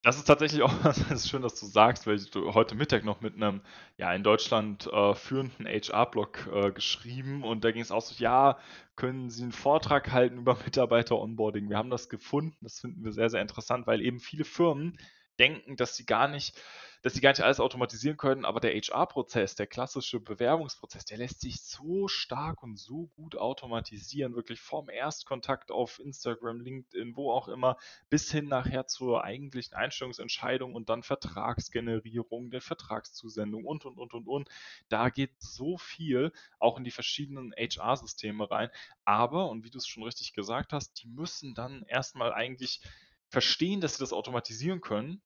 Das 0.02 0.16
ist 0.16 0.24
tatsächlich 0.24 0.62
auch 0.62 0.72
das 0.82 0.98
ist 1.10 1.28
schön, 1.28 1.42
dass 1.42 1.58
du 1.58 1.66
sagst, 1.66 2.06
weil 2.06 2.16
ich 2.16 2.30
heute 2.34 2.74
Mittag 2.74 3.04
noch 3.04 3.20
mit 3.20 3.34
einem 3.34 3.60
ja 3.96 4.12
in 4.14 4.22
Deutschland 4.22 4.86
äh, 4.86 5.14
führenden 5.14 5.66
HR-Blog 5.66 6.48
äh, 6.52 6.70
geschrieben 6.70 7.44
und 7.44 7.64
da 7.64 7.70
ging 7.70 7.82
es 7.82 7.90
auch 7.90 8.02
so, 8.02 8.14
ja, 8.22 8.58
können 8.96 9.30
Sie 9.30 9.42
einen 9.42 9.52
Vortrag 9.52 10.10
halten 10.12 10.38
über 10.38 10.56
Mitarbeiter-Onboarding? 10.64 11.68
Wir 11.68 11.76
haben 11.76 11.90
das 11.90 12.08
gefunden, 12.08 12.56
das 12.60 12.80
finden 12.80 13.04
wir 13.04 13.12
sehr, 13.12 13.30
sehr 13.30 13.42
interessant, 13.42 13.86
weil 13.86 14.00
eben 14.00 14.20
viele 14.20 14.44
Firmen 14.44 14.98
denken, 15.40 15.76
dass 15.76 15.96
sie 15.96 16.06
gar 16.06 16.28
nicht 16.28 16.54
dass 17.02 17.14
sie 17.14 17.20
gar 17.20 17.30
nicht 17.30 17.40
alles 17.40 17.60
automatisieren 17.60 18.18
können, 18.18 18.44
aber 18.44 18.60
der 18.60 18.74
HR-Prozess, 18.74 19.54
der 19.54 19.66
klassische 19.66 20.20
Bewerbungsprozess, 20.20 21.06
der 21.06 21.16
lässt 21.16 21.40
sich 21.40 21.62
so 21.62 22.08
stark 22.08 22.62
und 22.62 22.78
so 22.78 23.06
gut 23.16 23.36
automatisieren, 23.36 24.34
wirklich 24.34 24.60
vom 24.60 24.90
Erstkontakt 24.90 25.70
auf 25.70 25.98
Instagram, 25.98 26.60
LinkedIn, 26.60 27.16
wo 27.16 27.32
auch 27.32 27.48
immer, 27.48 27.78
bis 28.10 28.30
hin 28.30 28.48
nachher 28.48 28.86
zur 28.86 29.24
eigentlichen 29.24 29.74
Einstellungsentscheidung 29.74 30.74
und 30.74 30.90
dann 30.90 31.02
Vertragsgenerierung, 31.02 32.50
der 32.50 32.60
Vertragszusendung 32.60 33.64
und, 33.64 33.86
und, 33.86 33.98
und, 33.98 34.12
und, 34.12 34.28
und. 34.28 34.48
Da 34.90 35.08
geht 35.08 35.32
so 35.40 35.78
viel 35.78 36.32
auch 36.58 36.76
in 36.76 36.84
die 36.84 36.90
verschiedenen 36.90 37.52
HR-Systeme 37.56 38.50
rein. 38.50 38.68
Aber, 39.06 39.48
und 39.48 39.64
wie 39.64 39.70
du 39.70 39.78
es 39.78 39.86
schon 39.86 40.02
richtig 40.02 40.34
gesagt 40.34 40.74
hast, 40.74 41.02
die 41.02 41.08
müssen 41.08 41.54
dann 41.54 41.82
erstmal 41.84 42.32
eigentlich 42.34 42.82
verstehen, 43.30 43.80
dass 43.80 43.94
sie 43.94 44.02
das 44.02 44.12
automatisieren 44.12 44.82
können 44.82 45.22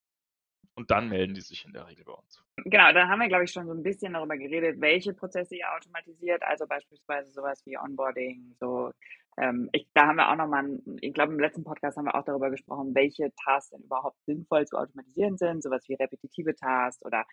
und 0.76 0.90
dann 0.90 1.08
melden 1.08 1.34
die 1.34 1.40
sich 1.40 1.64
in 1.64 1.72
der 1.72 1.86
Regel 1.86 2.04
bei 2.04 2.12
uns. 2.12 2.42
Genau, 2.56 2.92
da 2.92 3.08
haben 3.08 3.20
wir, 3.20 3.28
glaube 3.28 3.44
ich, 3.44 3.52
schon 3.52 3.66
so 3.66 3.72
ein 3.72 3.82
bisschen 3.82 4.14
darüber 4.14 4.36
geredet, 4.36 4.80
welche 4.80 5.12
Prozesse 5.12 5.56
ihr 5.56 5.72
automatisiert, 5.74 6.42
also 6.42 6.66
beispielsweise 6.66 7.32
sowas 7.32 7.62
wie 7.64 7.78
Onboarding, 7.78 8.54
so 8.58 8.92
ähm, 9.36 9.68
ich, 9.72 9.88
da 9.94 10.06
haben 10.06 10.16
wir 10.16 10.30
auch 10.30 10.36
nochmal, 10.36 10.78
ich 11.00 11.12
glaube 11.12 11.32
im 11.32 11.40
letzten 11.40 11.64
Podcast 11.64 11.96
haben 11.96 12.04
wir 12.04 12.14
auch 12.14 12.24
darüber 12.24 12.50
gesprochen, 12.50 12.94
welche 12.94 13.32
Tasks 13.44 13.70
denn 13.70 13.82
überhaupt 13.82 14.16
sinnvoll 14.26 14.66
zu 14.66 14.76
automatisieren 14.76 15.36
sind, 15.36 15.62
sowas 15.62 15.88
wie 15.88 15.94
repetitive 15.94 16.54
Tasks 16.54 17.04
oder 17.04 17.24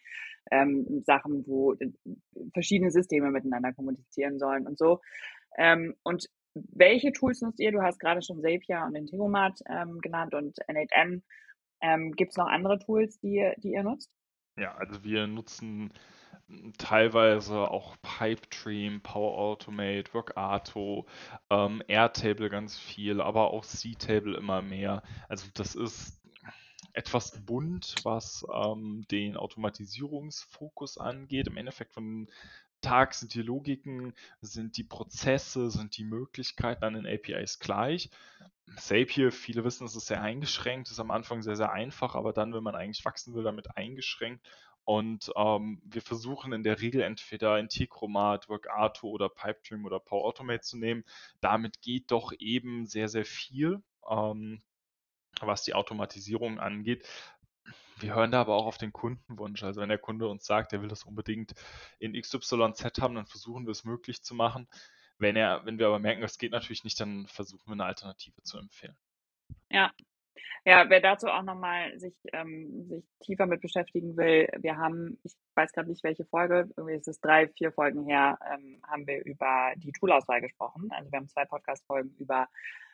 ähm, 0.50 1.04
Sachen, 1.06 1.46
wo 1.46 1.76
verschiedene 2.54 2.92
Systeme 2.92 3.30
miteinander 3.30 3.74
kommunizieren 3.74 4.40
sollen 4.40 4.66
und 4.66 4.78
so. 4.80 5.00
Ähm, 5.58 5.96
und 6.04 6.28
welche 6.54 7.12
Tools 7.12 7.42
nutzt 7.42 7.60
ihr? 7.60 7.72
Du 7.72 7.82
hast 7.82 8.00
gerade 8.00 8.22
schon 8.22 8.42
Zapier 8.42 8.84
und 8.86 8.96
Integromat 8.96 9.60
ähm, 9.70 10.00
genannt 10.02 10.34
und 10.34 10.58
N8N. 10.68 11.22
Ähm, 11.82 12.12
Gibt 12.14 12.32
es 12.32 12.38
noch 12.38 12.48
andere 12.48 12.80
Tools, 12.80 13.20
die, 13.20 13.52
die 13.58 13.74
ihr 13.74 13.84
nutzt? 13.84 14.12
Ja, 14.58 14.76
also 14.76 15.04
wir 15.04 15.28
nutzen 15.28 15.94
teilweise 16.78 17.72
auch 17.72 17.96
Pipedream, 18.02 19.02
Power 19.02 19.38
Automate, 19.38 20.14
Workato, 20.14 21.06
ähm, 21.50 21.82
Airtable 21.88 22.50
ganz 22.50 22.78
viel, 22.78 23.22
aber 23.22 23.52
auch 23.52 23.66
C-Table 23.66 24.36
immer 24.38 24.62
mehr. 24.62 25.04
Also 25.30 25.48
das 25.54 25.76
ist 25.76 26.20
etwas 26.94 27.44
bunt, 27.46 27.96
was 28.04 28.46
ähm, 28.54 29.06
den 29.10 29.38
Automatisierungsfokus 29.38 30.98
angeht. 30.98 31.48
Im 31.48 31.58
Endeffekt 31.58 31.94
von 31.94 32.28
Tag 32.82 33.14
sind 33.14 33.34
die 33.34 33.44
Logiken, 33.44 34.14
sind 34.42 34.76
die 34.78 34.84
Prozesse, 34.84 35.70
sind 35.70 35.98
die 35.98 36.04
Möglichkeiten 36.04 36.84
an 36.84 36.96
den 36.96 37.08
APIs 37.08 37.60
gleich. 37.60 38.10
Zapier, 38.78 39.32
viele 39.32 39.64
wissen, 39.64 39.86
es 39.86 39.96
ist 39.96 40.08
sehr 40.08 40.22
eingeschränkt, 40.22 40.90
ist 40.90 41.00
am 41.00 41.12
Anfang 41.12 41.42
sehr, 41.42 41.56
sehr 41.56 41.72
einfach, 41.72 42.16
aber 42.16 42.34
dann, 42.34 42.54
wenn 42.54 42.64
man 42.64 42.76
eigentlich 42.76 43.04
wachsen 43.06 43.34
will, 43.34 43.44
damit 43.44 43.76
eingeschränkt. 43.76 44.46
Und 44.84 45.32
ähm, 45.36 45.82
wir 45.86 46.02
versuchen 46.02 46.54
in 46.54 46.64
der 46.64 46.82
Regel 46.82 47.02
entweder 47.02 47.60
Integromat, 47.60 48.50
Workato 48.50 49.08
oder 49.08 49.30
Pipedream 49.30 49.86
oder 49.86 50.00
Power 50.00 50.26
Automate 50.26 50.62
zu 50.62 50.78
nehmen. 50.78 51.04
Damit 51.40 51.82
geht 51.82 52.12
doch 52.12 52.34
eben 52.40 52.88
sehr, 52.88 53.08
sehr 53.08 53.26
viel, 53.26 53.84
ähm, 54.10 54.62
was 55.40 55.64
die 55.64 55.76
Automatisierung 55.76 56.60
angeht. 56.60 57.08
Wir 58.00 58.16
hören 58.16 58.32
da 58.32 58.42
aber 58.42 58.56
auch 58.56 58.66
auf 58.66 58.80
den 58.80 58.92
Kundenwunsch. 58.92 59.64
Also 59.64 59.82
wenn 59.82 59.90
der 59.90 60.00
Kunde 60.00 60.28
uns 60.28 60.46
sagt, 60.46 60.74
er 60.74 60.82
will 60.82 60.90
das 60.90 61.04
unbedingt 61.04 61.54
in 62.00 62.20
XYZ 62.20 63.00
haben, 63.00 63.16
dann 63.16 63.28
versuchen 63.28 63.66
wir 63.66 63.72
es 63.72 63.84
möglich 63.84 64.24
zu 64.24 64.34
machen. 64.34 64.68
Wenn 65.22 65.36
er, 65.36 65.66
wenn 65.66 65.80
wir 65.80 65.88
aber 65.88 66.00
merken, 66.00 66.22
das 66.22 66.38
geht 66.38 66.52
natürlich 66.52 66.84
nicht, 66.84 67.00
dann 67.00 67.28
versuchen 67.28 67.68
wir 67.68 67.74
eine 67.74 67.86
Alternative 67.86 68.42
zu 68.44 68.58
empfehlen. 68.58 68.98
Ja, 69.70 69.92
ja, 70.64 70.88
wer 70.90 71.02
dazu 71.02 71.28
auch 71.28 71.42
nochmal 71.42 71.98
sich, 72.00 72.14
ähm, 72.34 72.86
sich 72.88 73.04
tiefer 73.20 73.48
mit 73.48 73.62
beschäftigen 73.62 74.16
will, 74.16 74.48
wir 74.60 74.78
haben, 74.78 75.20
ich 75.24 75.34
weiß 75.56 75.72
gerade 75.72 75.90
nicht 75.90 76.04
welche 76.04 76.24
Folge, 76.26 76.70
irgendwie 76.78 76.98
ist 76.98 77.08
es 77.08 77.20
drei, 77.20 77.48
vier 77.48 77.72
Folgen 77.72 78.06
her, 78.06 78.38
ähm, 78.48 78.80
haben 78.88 79.08
wir 79.08 79.26
über 79.26 79.74
die 79.78 79.92
Toolauswahl 79.92 80.40
gesprochen. 80.40 80.90
Also 80.92 81.12
wir 81.12 81.18
haben 81.18 81.28
zwei 81.30 81.46
Podcast-Folgen 81.46 82.16
über, 82.20 82.48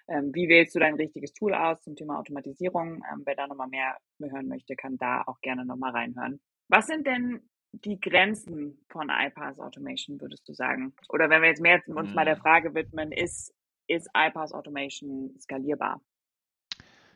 ähm, 0.08 0.34
wie 0.34 0.48
wählst 0.48 0.76
du 0.76 0.80
dein 0.80 0.96
richtiges 0.96 1.34
Tool 1.34 1.54
aus 1.54 1.82
zum 1.82 1.98
Thema 1.98 2.20
Automatisierung. 2.20 3.04
Ähm, 3.12 3.24
wer 3.26 3.36
da 3.36 3.48
nochmal 3.48 3.68
mehr 3.68 3.98
hören 4.22 4.48
möchte, 4.48 4.78
kann 4.78 4.98
da 4.98 5.24
auch 5.26 5.42
gerne 5.42 5.66
nochmal 5.66 5.92
reinhören. 5.92 6.40
Was 6.70 6.88
sind 6.88 7.06
denn 7.06 7.50
die 7.72 8.00
Grenzen 8.00 8.80
von 8.90 9.10
iPaaS 9.10 9.60
Automation, 9.60 10.20
würdest 10.20 10.48
du 10.48 10.54
sagen? 10.54 10.94
Oder 11.10 11.30
wenn 11.30 11.42
wir 11.42 11.50
jetzt 11.50 11.62
mehr 11.62 11.82
uns 11.88 12.14
mal 12.14 12.26
der 12.26 12.36
hm. 12.36 12.42
Frage 12.42 12.74
widmen, 12.74 13.12
ist, 13.12 13.54
ist 13.88 14.10
iPaaS 14.16 14.54
Automation 14.54 15.36
skalierbar? 15.40 16.02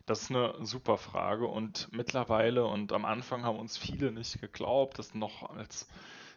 Das 0.06 0.24
ist 0.24 0.32
eine 0.32 0.56
super 0.66 0.98
Frage 0.98 1.48
und 1.48 1.90
mittlerweile 1.92 2.66
und 2.66 2.92
am 2.92 3.06
Anfang 3.06 3.44
haben 3.44 3.60
uns 3.60 3.78
viele 3.78 4.12
nicht 4.12 4.42
geglaubt, 4.42 5.00
das 5.00 5.14
noch 5.14 5.50
als 5.50 5.88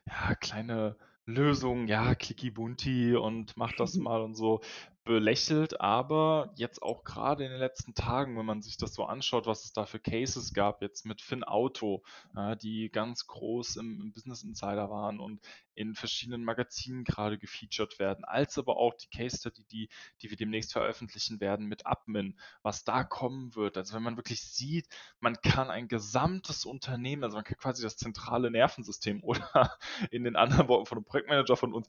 ja, 0.06 0.35
kleine 0.35 0.97
Lösung, 1.26 1.88
ja, 1.88 2.14
Clicky 2.14 2.50
Bunti 2.50 3.16
und 3.16 3.56
mach 3.56 3.73
das 3.73 3.94
mal 3.97 4.21
und 4.23 4.35
so 4.35 4.61
belächelt, 5.04 5.80
aber 5.80 6.52
jetzt 6.56 6.82
auch 6.82 7.04
gerade 7.04 7.44
in 7.44 7.50
den 7.50 7.61
letzten 7.61 7.94
Tagen, 7.94 8.38
wenn 8.38 8.46
man 8.46 8.62
sich 8.62 8.78
das 8.78 8.94
so 8.94 9.04
anschaut, 9.04 9.46
was 9.46 9.64
es 9.64 9.73
da 9.73 9.84
für 9.84 10.00
Cases 10.00 10.54
gab, 10.54 10.80
jetzt 10.80 11.04
mit 11.04 11.20
Finn 11.20 11.44
Auto, 11.44 12.02
ja, 12.34 12.54
die 12.54 12.90
ganz 12.90 13.26
groß 13.26 13.76
im, 13.76 14.00
im, 14.00 14.12
Business 14.12 14.42
Insider 14.42 14.88
waren 14.88 15.20
und 15.20 15.40
in 15.75 15.94
verschiedenen 15.94 16.44
Magazinen 16.44 17.04
gerade 17.04 17.37
gefeatured 17.37 17.99
werden, 17.99 18.25
als 18.25 18.56
aber 18.58 18.78
auch 18.78 18.94
die 18.94 19.08
Case 19.08 19.37
Study, 19.37 19.64
die, 19.64 19.88
die 20.23 20.30
wir 20.30 20.37
demnächst 20.38 20.73
veröffentlichen 20.73 21.40
werden 21.40 21.66
mit 21.66 21.87
Admin, 21.87 22.38
was 22.62 22.84
da 22.84 23.04
kommen 23.04 23.54
wird. 23.56 23.76
Also 23.76 23.94
wenn 23.94 24.02
man 24.02 24.16
wirklich 24.16 24.42
sieht, 24.42 24.88
man 25.20 25.37
kann 25.42 25.70
ein 25.70 25.88
gesamtes 25.88 26.64
Unternehmen, 26.64 27.25
also 27.25 27.37
man 27.37 27.44
kann 27.44 27.58
quasi 27.58 27.82
das 27.82 27.96
zentrale 27.96 28.50
Nervensystem 28.50 29.23
oder 29.23 29.76
in 30.11 30.25
den 30.25 30.37
anderen 30.37 30.68
Worten 30.68 30.87
von 30.87 30.99
einem 30.99 31.04
Projektmanager 31.04 31.56
von 31.56 31.75
uns 31.75 31.88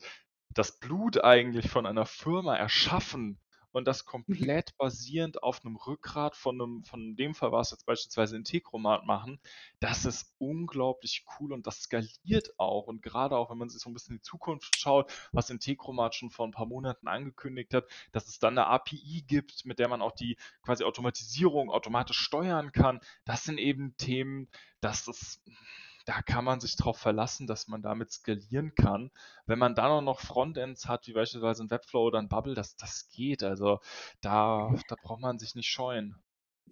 das 0.53 0.79
Blut 0.79 1.23
eigentlich 1.23 1.69
von 1.69 1.85
einer 1.85 2.05
Firma 2.05 2.55
erschaffen 2.55 3.39
und 3.75 3.85
das 3.85 4.05
mhm. 4.05 4.09
komplett 4.09 4.77
basierend 4.77 5.43
auf 5.43 5.65
einem 5.65 5.75
Rückgrat 5.75 6.35
von 6.37 6.61
einem, 6.61 6.83
von 6.85 7.17
dem 7.17 7.35
Fall 7.35 7.51
war 7.51 7.59
es 7.59 7.71
jetzt 7.71 7.85
beispielsweise 7.85 8.37
Integromat 8.37 9.05
machen, 9.05 9.39
das 9.81 10.05
ist 10.05 10.33
unglaublich 10.37 11.25
cool 11.37 11.51
und 11.51 11.67
das 11.67 11.81
skaliert 11.81 12.57
auch. 12.57 12.87
Und 12.87 13.01
gerade 13.01 13.35
auch, 13.35 13.51
wenn 13.51 13.57
man 13.57 13.67
sich 13.67 13.81
so 13.81 13.89
ein 13.89 13.93
bisschen 13.93 14.13
in 14.15 14.19
die 14.19 14.29
Zukunft 14.29 14.79
schaut, 14.79 15.11
was 15.33 15.49
Integromat 15.49 16.15
schon 16.15 16.29
vor 16.29 16.47
ein 16.47 16.51
paar 16.51 16.67
Monaten 16.67 17.09
angekündigt 17.09 17.73
hat, 17.73 17.85
dass 18.13 18.27
es 18.27 18.39
dann 18.39 18.57
eine 18.57 18.67
API 18.67 19.25
gibt, 19.27 19.65
mit 19.65 19.77
der 19.77 19.89
man 19.89 20.01
auch 20.01 20.13
die 20.13 20.37
quasi 20.61 20.85
Automatisierung 20.85 21.69
automatisch 21.69 22.19
steuern 22.19 22.71
kann, 22.71 23.01
das 23.25 23.43
sind 23.43 23.57
eben 23.57 23.97
Themen, 23.97 24.47
dass 24.79 25.03
das 25.03 25.41
da 26.05 26.21
kann 26.21 26.45
man 26.45 26.59
sich 26.59 26.75
darauf 26.75 26.97
verlassen, 26.97 27.47
dass 27.47 27.67
man 27.67 27.81
damit 27.81 28.11
skalieren 28.11 28.73
kann. 28.75 29.11
Wenn 29.45 29.59
man 29.59 29.75
dann 29.75 29.91
auch 29.91 30.01
noch 30.01 30.19
Frontends 30.19 30.87
hat, 30.87 31.07
wie 31.07 31.13
beispielsweise 31.13 31.63
ein 31.63 31.71
Webflow 31.71 32.05
oder 32.05 32.19
ein 32.19 32.29
Bubble, 32.29 32.53
das, 32.53 32.75
das 32.75 33.09
geht. 33.09 33.43
Also 33.43 33.79
da, 34.21 34.73
da 34.87 34.95
braucht 35.01 35.21
man 35.21 35.39
sich 35.39 35.55
nicht 35.55 35.67
scheuen. 35.67 36.15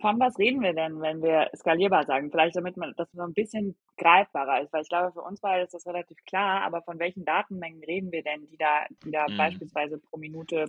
Von 0.02 0.20
was 0.20 0.38
reden 0.40 0.62
wir 0.62 0.74
denn, 0.74 1.02
wenn 1.02 1.22
wir 1.22 1.50
skalierbar 1.56 2.06
sagen? 2.06 2.32
Vielleicht 2.32 2.56
damit 2.56 2.78
man 2.78 2.94
das 2.98 3.12
so 3.12 3.22
ein 3.22 3.34
bisschen 3.34 3.76
greifbarer 3.98 4.62
ist, 4.62 4.74
weil 4.74 4.82
ich 4.82 4.90
glaube, 4.90 5.12
für 5.14 5.22
uns 5.22 5.40
beide 5.40 5.64
ist 5.64 5.74
das 5.74 5.86
relativ 5.86 6.18
klar, 6.26 6.62
aber 6.64 6.82
von 6.82 6.98
welchen 7.00 7.26
Datenmengen 7.26 7.84
reden 7.84 8.12
wir 8.12 8.24
denn, 8.24 8.48
die 8.48 8.58
da, 8.58 8.86
die 9.04 9.12
da 9.12 9.28
mhm. 9.28 9.38
beispielsweise 9.38 10.00
pro 10.00 10.18
Minute 10.18 10.66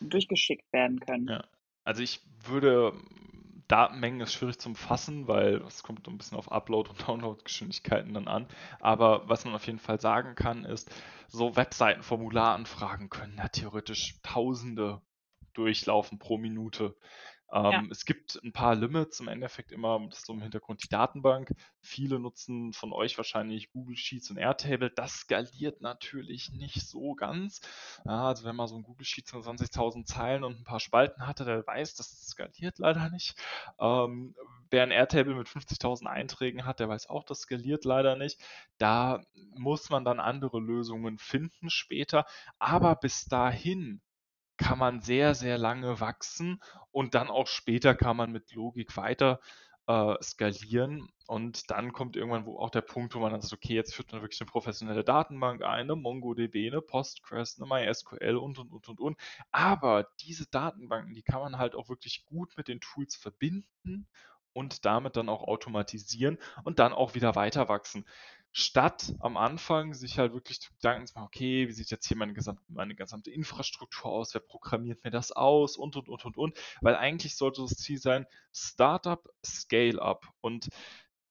durchgeschickt 0.00 0.72
werden 0.72 0.98
können? 1.00 1.28
Ja. 1.28 1.44
Also 1.84 2.02
ich 2.02 2.20
würde 2.46 2.94
Datenmengen 3.68 4.20
ist 4.20 4.32
schwierig 4.34 4.58
zum 4.58 4.76
Fassen, 4.76 5.26
weil 5.26 5.56
es 5.62 5.82
kommt 5.82 6.06
ein 6.06 6.18
bisschen 6.18 6.38
auf 6.38 6.52
Upload- 6.52 6.90
und 6.90 7.08
Download-Geschwindigkeiten 7.08 8.12
dann 8.14 8.28
an. 8.28 8.46
Aber 8.80 9.28
was 9.28 9.44
man 9.44 9.54
auf 9.54 9.66
jeden 9.66 9.78
Fall 9.78 10.00
sagen 10.00 10.34
kann, 10.34 10.64
ist, 10.64 10.90
so 11.28 11.56
Webseitenformularanfragen 11.56 13.08
können 13.08 13.38
ja 13.38 13.48
theoretisch 13.48 14.16
Tausende 14.22 15.00
durchlaufen 15.54 16.18
pro 16.18 16.36
Minute. 16.36 16.94
Ähm, 17.54 17.70
ja. 17.70 17.82
Es 17.90 18.04
gibt 18.04 18.40
ein 18.42 18.52
paar 18.52 18.74
Limits 18.74 19.20
im 19.20 19.28
Endeffekt 19.28 19.70
immer, 19.70 20.00
das 20.08 20.18
ist 20.18 20.26
so 20.26 20.32
im 20.32 20.42
Hintergrund 20.42 20.82
die 20.82 20.88
Datenbank. 20.88 21.52
Viele 21.80 22.18
nutzen 22.18 22.72
von 22.72 22.92
euch 22.92 23.16
wahrscheinlich 23.16 23.70
Google 23.70 23.96
Sheets 23.96 24.28
und 24.30 24.38
Airtable. 24.38 24.90
Das 24.90 25.20
skaliert 25.20 25.80
natürlich 25.80 26.50
nicht 26.50 26.82
so 26.82 27.14
ganz. 27.14 27.60
Ja, 28.04 28.26
also 28.26 28.44
wenn 28.44 28.56
man 28.56 28.66
so 28.66 28.74
ein 28.76 28.82
Google 28.82 29.06
Sheets 29.06 29.30
von 29.30 29.42
20.000 29.42 30.04
Zeilen 30.04 30.42
und 30.42 30.58
ein 30.58 30.64
paar 30.64 30.80
Spalten 30.80 31.28
hatte, 31.28 31.44
der 31.44 31.64
weiß, 31.64 31.94
das 31.94 32.26
skaliert 32.26 32.78
leider 32.78 33.08
nicht. 33.10 33.36
Ähm, 33.78 34.34
wer 34.70 34.82
ein 34.82 34.90
Airtable 34.90 35.36
mit 35.36 35.46
50.000 35.46 36.06
Einträgen 36.06 36.66
hat, 36.66 36.80
der 36.80 36.88
weiß 36.88 37.08
auch, 37.08 37.22
das 37.22 37.40
skaliert 37.42 37.84
leider 37.84 38.16
nicht. 38.16 38.40
Da 38.78 39.22
muss 39.54 39.90
man 39.90 40.04
dann 40.04 40.18
andere 40.18 40.58
Lösungen 40.58 41.18
finden 41.18 41.70
später. 41.70 42.26
Aber 42.58 42.96
bis 42.96 43.26
dahin 43.26 44.02
kann 44.56 44.78
man 44.78 45.00
sehr, 45.00 45.34
sehr 45.34 45.58
lange 45.58 46.00
wachsen 46.00 46.62
und 46.90 47.14
dann 47.14 47.28
auch 47.28 47.46
später 47.46 47.94
kann 47.94 48.16
man 48.16 48.32
mit 48.32 48.52
Logik 48.52 48.96
weiter 48.96 49.40
äh, 49.86 50.14
skalieren. 50.22 51.08
Und 51.26 51.70
dann 51.70 51.92
kommt 51.92 52.16
irgendwann 52.16 52.44
wo 52.44 52.58
auch 52.58 52.70
der 52.70 52.82
Punkt, 52.82 53.14
wo 53.14 53.20
man 53.20 53.32
dann 53.32 53.40
sagt, 53.40 53.54
okay, 53.54 53.74
jetzt 53.74 53.94
führt 53.94 54.12
man 54.12 54.20
wirklich 54.20 54.40
eine 54.40 54.50
professionelle 54.50 55.04
Datenbank 55.04 55.62
ein, 55.62 55.68
eine 55.68 55.96
MongoDB, 55.96 56.68
eine 56.68 56.82
Postgres, 56.82 57.58
eine 57.58 57.66
MySQL 57.66 58.36
und 58.36 58.58
und 58.58 58.72
und 58.72 58.88
und 58.88 59.00
und. 59.00 59.18
Aber 59.50 60.06
diese 60.20 60.46
Datenbanken, 60.46 61.14
die 61.14 61.22
kann 61.22 61.40
man 61.40 61.58
halt 61.58 61.74
auch 61.74 61.88
wirklich 61.88 62.24
gut 62.26 62.56
mit 62.56 62.68
den 62.68 62.80
Tools 62.80 63.16
verbinden 63.16 64.06
und 64.52 64.84
damit 64.84 65.16
dann 65.16 65.28
auch 65.28 65.42
automatisieren 65.42 66.38
und 66.62 66.78
dann 66.78 66.92
auch 66.92 67.14
wieder 67.14 67.34
weiter 67.34 67.68
wachsen 67.68 68.04
statt 68.56 69.12
am 69.18 69.36
Anfang 69.36 69.94
sich 69.94 70.18
halt 70.18 70.32
wirklich 70.32 70.60
zu 70.60 70.72
Gedanken 70.74 71.08
zu 71.08 71.14
machen, 71.14 71.26
okay, 71.26 71.66
wie 71.68 71.72
sieht 71.72 71.90
jetzt 71.90 72.06
hier 72.06 72.16
meine 72.16 72.34
gesamte, 72.34 72.62
meine 72.68 72.94
gesamte 72.94 73.32
Infrastruktur 73.32 74.06
aus, 74.12 74.32
wer 74.32 74.40
programmiert 74.40 75.02
mir 75.02 75.10
das 75.10 75.32
aus 75.32 75.76
und 75.76 75.96
und 75.96 76.08
und 76.08 76.24
und 76.24 76.36
und, 76.38 76.58
weil 76.80 76.94
eigentlich 76.94 77.36
sollte 77.36 77.62
das 77.62 77.76
Ziel 77.76 77.98
sein, 77.98 78.26
Startup, 78.52 79.28
Scale-up 79.44 80.28
und 80.40 80.68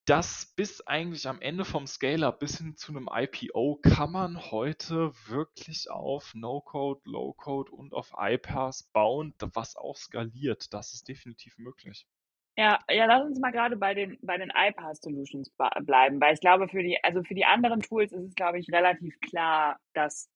das 0.05 0.51
bis 0.57 0.81
eigentlich 0.81 1.29
am 1.29 1.39
Ende 1.39 1.63
vom 1.63 1.87
Scale-up 1.87 2.39
bis 2.41 2.57
hin 2.57 2.75
zu 2.75 2.91
einem 2.91 3.09
IPO 3.09 3.79
kann 3.81 4.11
man 4.11 4.51
heute 4.51 5.13
wirklich 5.27 5.89
auf 5.89 6.33
No-Code, 6.35 7.01
Low-Code 7.05 7.71
und 7.71 7.93
auf 7.93 8.13
iPaaS 8.17 8.83
bauen, 8.91 9.33
was 9.53 9.77
auch 9.77 9.95
skaliert. 9.95 10.73
Das 10.73 10.93
ist 10.93 11.07
definitiv 11.07 11.57
möglich. 11.57 12.05
Ja, 12.55 12.79
ja, 12.89 13.05
lass 13.05 13.23
uns 13.23 13.39
mal 13.39 13.51
gerade 13.51 13.77
bei 13.77 13.95
den, 13.95 14.19
bei 14.21 14.37
den 14.37 14.51
iPaaS-Solutions 14.55 15.51
bleiben, 15.81 16.21
weil 16.21 16.35
ich 16.35 16.39
glaube, 16.39 16.67
für 16.67 16.83
die, 16.83 17.03
also 17.03 17.23
für 17.23 17.33
die 17.33 17.45
anderen 17.45 17.81
Tools 17.81 18.11
ist 18.11 18.25
es, 18.25 18.35
glaube 18.35 18.59
ich, 18.59 18.71
relativ 18.71 19.19
klar, 19.21 19.79
dass 19.93 20.29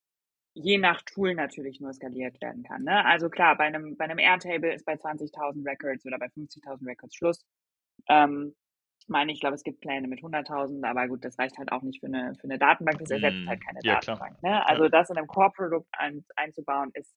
je 0.54 0.78
nach 0.78 1.02
Tool 1.02 1.34
natürlich 1.34 1.80
nur 1.80 1.92
skaliert 1.92 2.40
werden 2.40 2.64
kann. 2.64 2.82
Ne? 2.82 3.04
Also 3.04 3.28
klar, 3.28 3.56
bei 3.56 3.64
einem, 3.64 3.96
bei 3.96 4.04
einem 4.04 4.18
Airtable 4.18 4.74
ist 4.74 4.84
bei 4.84 4.94
20.000 4.94 5.64
Records 5.64 6.04
oder 6.06 6.18
bei 6.18 6.26
50.000 6.26 6.84
Records 6.86 7.14
Schluss. 7.14 7.46
Ähm, 8.08 8.54
ich 9.00 9.08
meine, 9.08 9.32
ich 9.32 9.40
glaube, 9.40 9.54
es 9.54 9.62
gibt 9.62 9.80
Pläne 9.80 10.08
mit 10.08 10.20
100.000, 10.20 10.84
aber 10.84 11.06
gut, 11.06 11.24
das 11.24 11.38
reicht 11.38 11.56
halt 11.58 11.70
auch 11.70 11.82
nicht 11.82 12.00
für 12.00 12.06
eine, 12.06 12.34
für 12.34 12.44
eine 12.44 12.58
Datenbank. 12.58 12.98
Das 12.98 13.10
ersetzt 13.10 13.38
mm, 13.44 13.48
halt 13.48 13.64
keine 13.64 13.78
ja, 13.82 13.94
Datenbank. 13.94 14.42
Ne? 14.42 14.68
Also 14.68 14.84
ja. 14.84 14.88
das 14.88 15.10
in 15.10 15.16
einem 15.16 15.28
Core-Produkt 15.28 15.88
ein, 15.92 16.24
einzubauen, 16.34 16.90
ist 16.94 17.14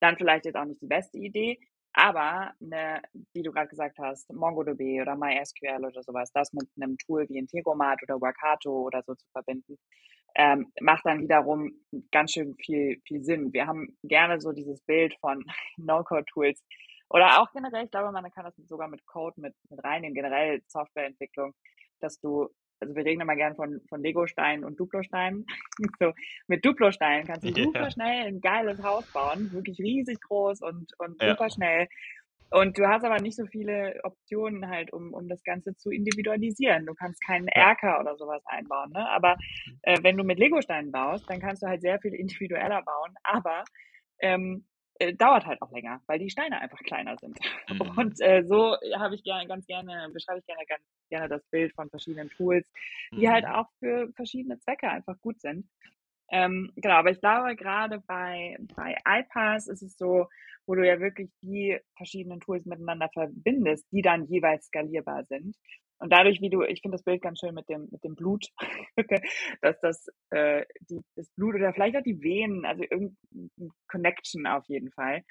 dann 0.00 0.16
vielleicht 0.16 0.44
jetzt 0.46 0.56
auch 0.56 0.64
nicht 0.64 0.82
die 0.82 0.88
beste 0.88 1.18
Idee. 1.18 1.60
Aber, 1.94 2.52
ne, 2.60 3.02
wie 3.34 3.42
du 3.42 3.52
gerade 3.52 3.68
gesagt 3.68 3.98
hast, 3.98 4.32
MongoDB 4.32 5.02
oder 5.02 5.14
MySQL 5.16 5.84
oder 5.84 6.02
sowas, 6.02 6.30
das 6.32 6.52
mit 6.52 6.68
einem 6.76 6.96
Tool 6.98 7.28
wie 7.28 7.36
Integromat 7.38 8.02
oder 8.02 8.20
Workato 8.20 8.70
oder 8.82 9.02
so 9.02 9.14
zu 9.14 9.26
verbinden, 9.32 9.78
ähm, 10.34 10.72
macht 10.80 11.04
dann 11.04 11.20
wiederum 11.20 11.70
ganz 12.10 12.32
schön 12.32 12.54
viel, 12.56 13.00
viel 13.06 13.22
Sinn. 13.22 13.52
Wir 13.52 13.66
haben 13.66 13.96
gerne 14.02 14.40
so 14.40 14.52
dieses 14.52 14.80
Bild 14.82 15.14
von 15.20 15.44
No-Code-Tools 15.76 16.62
oder 17.10 17.42
auch 17.42 17.52
generell, 17.52 17.84
ich 17.84 17.90
glaube, 17.90 18.10
man 18.10 18.30
kann 18.32 18.44
das 18.44 18.56
sogar 18.68 18.88
mit 18.88 19.04
Code 19.04 19.38
mit, 19.38 19.54
mit 19.68 19.84
reinnehmen, 19.84 20.14
generell 20.14 20.62
Softwareentwicklung, 20.66 21.54
dass 22.00 22.18
du, 22.20 22.48
also 22.82 22.94
wir 22.94 23.04
reden 23.04 23.22
immer 23.22 23.36
gerne 23.36 23.54
von, 23.54 23.80
von 23.88 24.02
Lego-Steinen 24.02 24.64
und 24.64 24.78
Duplo-Steinen. 24.78 25.46
so, 26.00 26.12
mit 26.48 26.64
Duplo-Steinen 26.64 27.26
kannst 27.26 27.44
du 27.44 27.48
yeah. 27.48 27.64
super 27.64 27.90
schnell 27.90 28.26
ein 28.26 28.40
geiles 28.40 28.82
Haus 28.82 29.06
bauen, 29.12 29.50
wirklich 29.52 29.78
riesig 29.78 30.20
groß 30.20 30.60
und, 30.62 30.92
und 30.98 31.22
ja. 31.22 31.30
super 31.30 31.48
schnell. 31.48 31.88
Und 32.50 32.76
du 32.76 32.86
hast 32.86 33.02
aber 33.04 33.18
nicht 33.18 33.36
so 33.36 33.46
viele 33.46 33.98
Optionen 34.02 34.68
halt, 34.68 34.92
um, 34.92 35.14
um 35.14 35.26
das 35.26 35.42
Ganze 35.42 35.74
zu 35.74 35.90
individualisieren. 35.90 36.84
Du 36.84 36.92
kannst 36.92 37.24
keinen 37.24 37.48
Erker 37.48 37.98
oder 37.98 38.16
sowas 38.16 38.42
einbauen. 38.44 38.90
Ne? 38.92 39.08
Aber 39.08 39.38
äh, 39.82 39.98
wenn 40.02 40.18
du 40.18 40.24
mit 40.24 40.38
Lego-Steinen 40.38 40.92
baust, 40.92 41.30
dann 41.30 41.40
kannst 41.40 41.62
du 41.62 41.66
halt 41.66 41.80
sehr 41.80 41.98
viel 42.00 42.12
individueller 42.12 42.82
bauen. 42.82 43.14
Aber 43.22 43.64
ähm, 44.18 44.66
äh, 44.98 45.14
dauert 45.14 45.46
halt 45.46 45.60
auch 45.62 45.70
länger, 45.72 46.00
weil 46.06 46.18
die 46.18 46.30
Steine 46.30 46.60
einfach 46.60 46.78
kleiner 46.80 47.16
sind. 47.18 47.38
Mhm. 47.68 47.96
Und 47.96 48.20
äh, 48.20 48.42
so 48.44 48.76
habe 48.96 49.14
ich 49.14 49.22
gerne, 49.22 49.46
ganz 49.46 49.66
gerne, 49.66 50.10
beschreibe 50.12 50.40
ich 50.40 50.46
gerne 50.46 50.66
ganz 50.66 50.82
gerne 51.08 51.28
das 51.28 51.42
Bild 51.46 51.72
von 51.74 51.88
verschiedenen 51.88 52.28
Tools, 52.30 52.66
die 53.12 53.30
halt 53.30 53.44
mhm. 53.44 53.48
halt 53.48 53.66
auch 53.66 53.70
für 53.78 54.12
verschiedene 54.14 54.58
Zwecke 54.58 54.90
einfach 54.90 55.18
gut 55.20 55.40
sind. 55.40 55.66
Ähm, 56.30 56.72
genau, 56.76 56.94
aber 56.96 57.10
ich 57.10 57.20
glaube, 57.20 57.54
gerade 57.56 58.00
bei, 58.00 58.56
bei 58.74 58.96
iPass 59.06 59.68
ist 59.68 59.82
es 59.82 59.96
so, 59.96 60.28
wo 60.66 60.74
du 60.74 60.86
ja 60.86 61.00
wirklich 61.00 61.30
die 61.40 61.78
verschiedenen 61.96 62.40
Tools 62.40 62.64
miteinander 62.64 63.08
verbindest, 63.12 63.86
die 63.92 64.02
dann 64.02 64.26
jeweils 64.26 64.66
skalierbar 64.66 65.24
sind. 65.24 65.56
Und 66.02 66.12
dadurch, 66.12 66.40
wie 66.40 66.50
du, 66.50 66.62
ich 66.62 66.82
finde 66.82 66.96
das 66.96 67.04
Bild 67.04 67.22
ganz 67.22 67.38
schön 67.38 67.54
mit 67.54 67.68
dem, 67.68 67.88
mit 67.92 68.02
dem 68.02 68.16
Blut, 68.16 68.48
dass 69.62 69.78
das, 69.80 70.08
äh, 70.30 70.64
die, 70.90 71.00
das 71.14 71.30
Blut 71.36 71.54
oder 71.54 71.72
vielleicht 71.72 71.96
auch 71.96 72.02
die 72.02 72.20
Venen, 72.20 72.64
also 72.64 72.82
irgendeine 72.82 73.70
Connection 73.88 74.48
auf 74.48 74.64
jeden 74.66 74.90
Fall, 74.90 75.22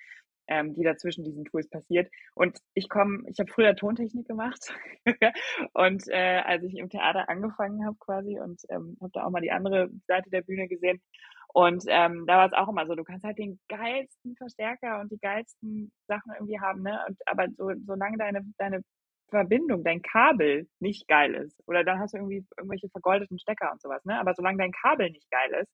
ähm, 0.47 0.73
die 0.73 0.83
da 0.83 0.95
zwischen 0.95 1.25
diesen 1.25 1.43
Tools 1.43 1.69
passiert. 1.69 2.09
Und 2.35 2.57
ich 2.73 2.87
komme, 2.87 3.23
ich 3.27 3.37
habe 3.39 3.51
früher 3.51 3.75
Tontechnik 3.75 4.25
gemacht 4.29 4.73
und 5.73 6.07
äh, 6.07 6.41
als 6.45 6.63
ich 6.63 6.77
im 6.77 6.89
Theater 6.89 7.27
angefangen 7.27 7.85
habe 7.85 7.97
quasi 7.99 8.39
und 8.39 8.61
ähm, 8.69 8.97
habe 9.01 9.11
da 9.13 9.25
auch 9.25 9.29
mal 9.29 9.41
die 9.41 9.51
andere 9.51 9.89
Seite 10.07 10.29
der 10.29 10.41
Bühne 10.41 10.69
gesehen. 10.69 11.01
Und 11.53 11.83
ähm, 11.87 12.23
da 12.27 12.37
war 12.37 12.47
es 12.47 12.53
auch 12.53 12.69
immer 12.69 12.87
so, 12.87 12.95
du 12.95 13.03
kannst 13.03 13.25
halt 13.25 13.37
den 13.37 13.59
geilsten 13.67 14.37
Verstärker 14.37 15.01
und 15.01 15.11
die 15.11 15.19
geilsten 15.19 15.91
Sachen 16.07 16.31
irgendwie 16.33 16.61
haben, 16.61 16.81
ne? 16.81 16.97
Und, 17.09 17.17
aber 17.25 17.47
so, 17.57 17.71
solange 17.85 18.17
deine, 18.17 18.41
deine 18.57 18.83
Verbindung, 19.31 19.83
dein 19.83 20.03
Kabel 20.03 20.67
nicht 20.79 21.07
geil 21.07 21.33
ist, 21.33 21.59
oder 21.67 21.83
dann 21.83 21.99
hast 21.99 22.13
du 22.13 22.17
irgendwie 22.17 22.45
irgendwelche 22.57 22.89
vergoldeten 22.89 23.39
Stecker 23.39 23.71
und 23.71 23.81
sowas, 23.81 24.05
ne? 24.05 24.19
Aber 24.19 24.35
solange 24.35 24.59
dein 24.59 24.71
Kabel 24.71 25.09
nicht 25.09 25.29
geil 25.31 25.51
ist, 25.61 25.71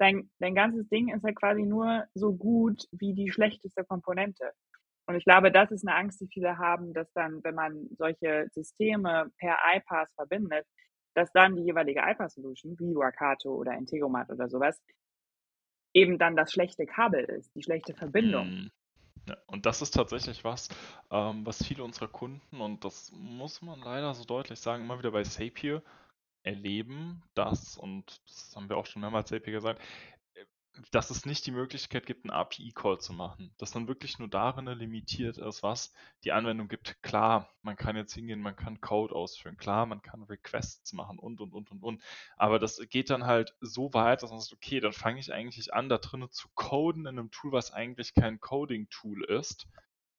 dein, 0.00 0.30
dein 0.40 0.54
ganzes 0.54 0.88
Ding 0.88 1.14
ist 1.14 1.24
ja 1.24 1.32
quasi 1.32 1.62
nur 1.62 2.04
so 2.14 2.34
gut 2.34 2.86
wie 2.92 3.14
die 3.14 3.30
schlechteste 3.30 3.84
Komponente. 3.84 4.52
Und 5.06 5.16
ich 5.16 5.24
glaube, 5.24 5.52
das 5.52 5.70
ist 5.70 5.86
eine 5.86 5.96
Angst, 5.96 6.20
die 6.20 6.28
viele 6.28 6.58
haben, 6.58 6.92
dass 6.92 7.10
dann, 7.12 7.42
wenn 7.44 7.54
man 7.54 7.88
solche 7.96 8.48
Systeme 8.52 9.30
per 9.38 9.56
iPass 9.74 10.12
verbindet, 10.14 10.66
dass 11.14 11.32
dann 11.32 11.56
die 11.56 11.62
jeweilige 11.62 12.00
iPass-Solution, 12.04 12.78
wie 12.78 12.94
Wakato 12.94 13.54
oder 13.54 13.72
Integromat 13.72 14.30
oder 14.30 14.48
sowas, 14.48 14.80
eben 15.94 16.18
dann 16.18 16.36
das 16.36 16.52
schlechte 16.52 16.86
Kabel 16.86 17.24
ist, 17.24 17.54
die 17.54 17.62
schlechte 17.62 17.94
Verbindung. 17.94 18.46
Mm. 18.46 18.70
Ja, 19.28 19.36
und 19.46 19.66
das 19.66 19.82
ist 19.82 19.92
tatsächlich 19.92 20.44
was, 20.44 20.68
ähm, 21.10 21.44
was 21.44 21.62
viele 21.64 21.84
unserer 21.84 22.08
Kunden, 22.08 22.60
und 22.60 22.84
das 22.84 23.12
muss 23.12 23.60
man 23.62 23.80
leider 23.80 24.14
so 24.14 24.24
deutlich 24.24 24.58
sagen, 24.60 24.84
immer 24.84 24.98
wieder 24.98 25.10
bei 25.10 25.22
Zapier 25.22 25.82
erleben, 26.44 27.22
dass, 27.34 27.76
und 27.76 28.22
das 28.26 28.54
haben 28.56 28.68
wir 28.70 28.76
auch 28.78 28.86
schon 28.86 29.02
mehrmals 29.02 29.28
Zapier 29.30 29.52
gesagt, 29.52 29.82
dass 30.90 31.10
es 31.10 31.26
nicht 31.26 31.46
die 31.46 31.50
Möglichkeit 31.50 32.06
gibt, 32.06 32.24
einen 32.24 32.30
API-Call 32.30 32.98
zu 32.98 33.12
machen. 33.12 33.52
Dass 33.58 33.70
dann 33.70 33.88
wirklich 33.88 34.18
nur 34.18 34.28
darin 34.28 34.66
limitiert 34.66 35.38
ist, 35.38 35.62
was 35.62 35.92
die 36.24 36.32
Anwendung 36.32 36.68
gibt. 36.68 37.02
Klar, 37.02 37.48
man 37.62 37.76
kann 37.76 37.96
jetzt 37.96 38.14
hingehen, 38.14 38.40
man 38.40 38.56
kann 38.56 38.80
Code 38.80 39.14
ausführen. 39.14 39.56
Klar, 39.56 39.86
man 39.86 40.02
kann 40.02 40.22
Requests 40.22 40.92
machen 40.92 41.18
und, 41.18 41.40
und, 41.40 41.52
und, 41.54 41.70
und, 41.70 41.82
und. 41.82 42.02
Aber 42.36 42.58
das 42.58 42.80
geht 42.90 43.10
dann 43.10 43.26
halt 43.26 43.54
so 43.60 43.92
weit, 43.94 44.22
dass 44.22 44.30
man 44.30 44.40
sagt, 44.40 44.52
okay, 44.52 44.80
dann 44.80 44.92
fange 44.92 45.20
ich 45.20 45.32
eigentlich 45.32 45.74
an, 45.74 45.88
da 45.88 45.98
drinnen 45.98 46.30
zu 46.30 46.48
coden 46.54 47.06
in 47.06 47.18
einem 47.18 47.30
Tool, 47.30 47.52
was 47.52 47.72
eigentlich 47.72 48.14
kein 48.14 48.40
Coding-Tool 48.40 49.24
ist 49.24 49.66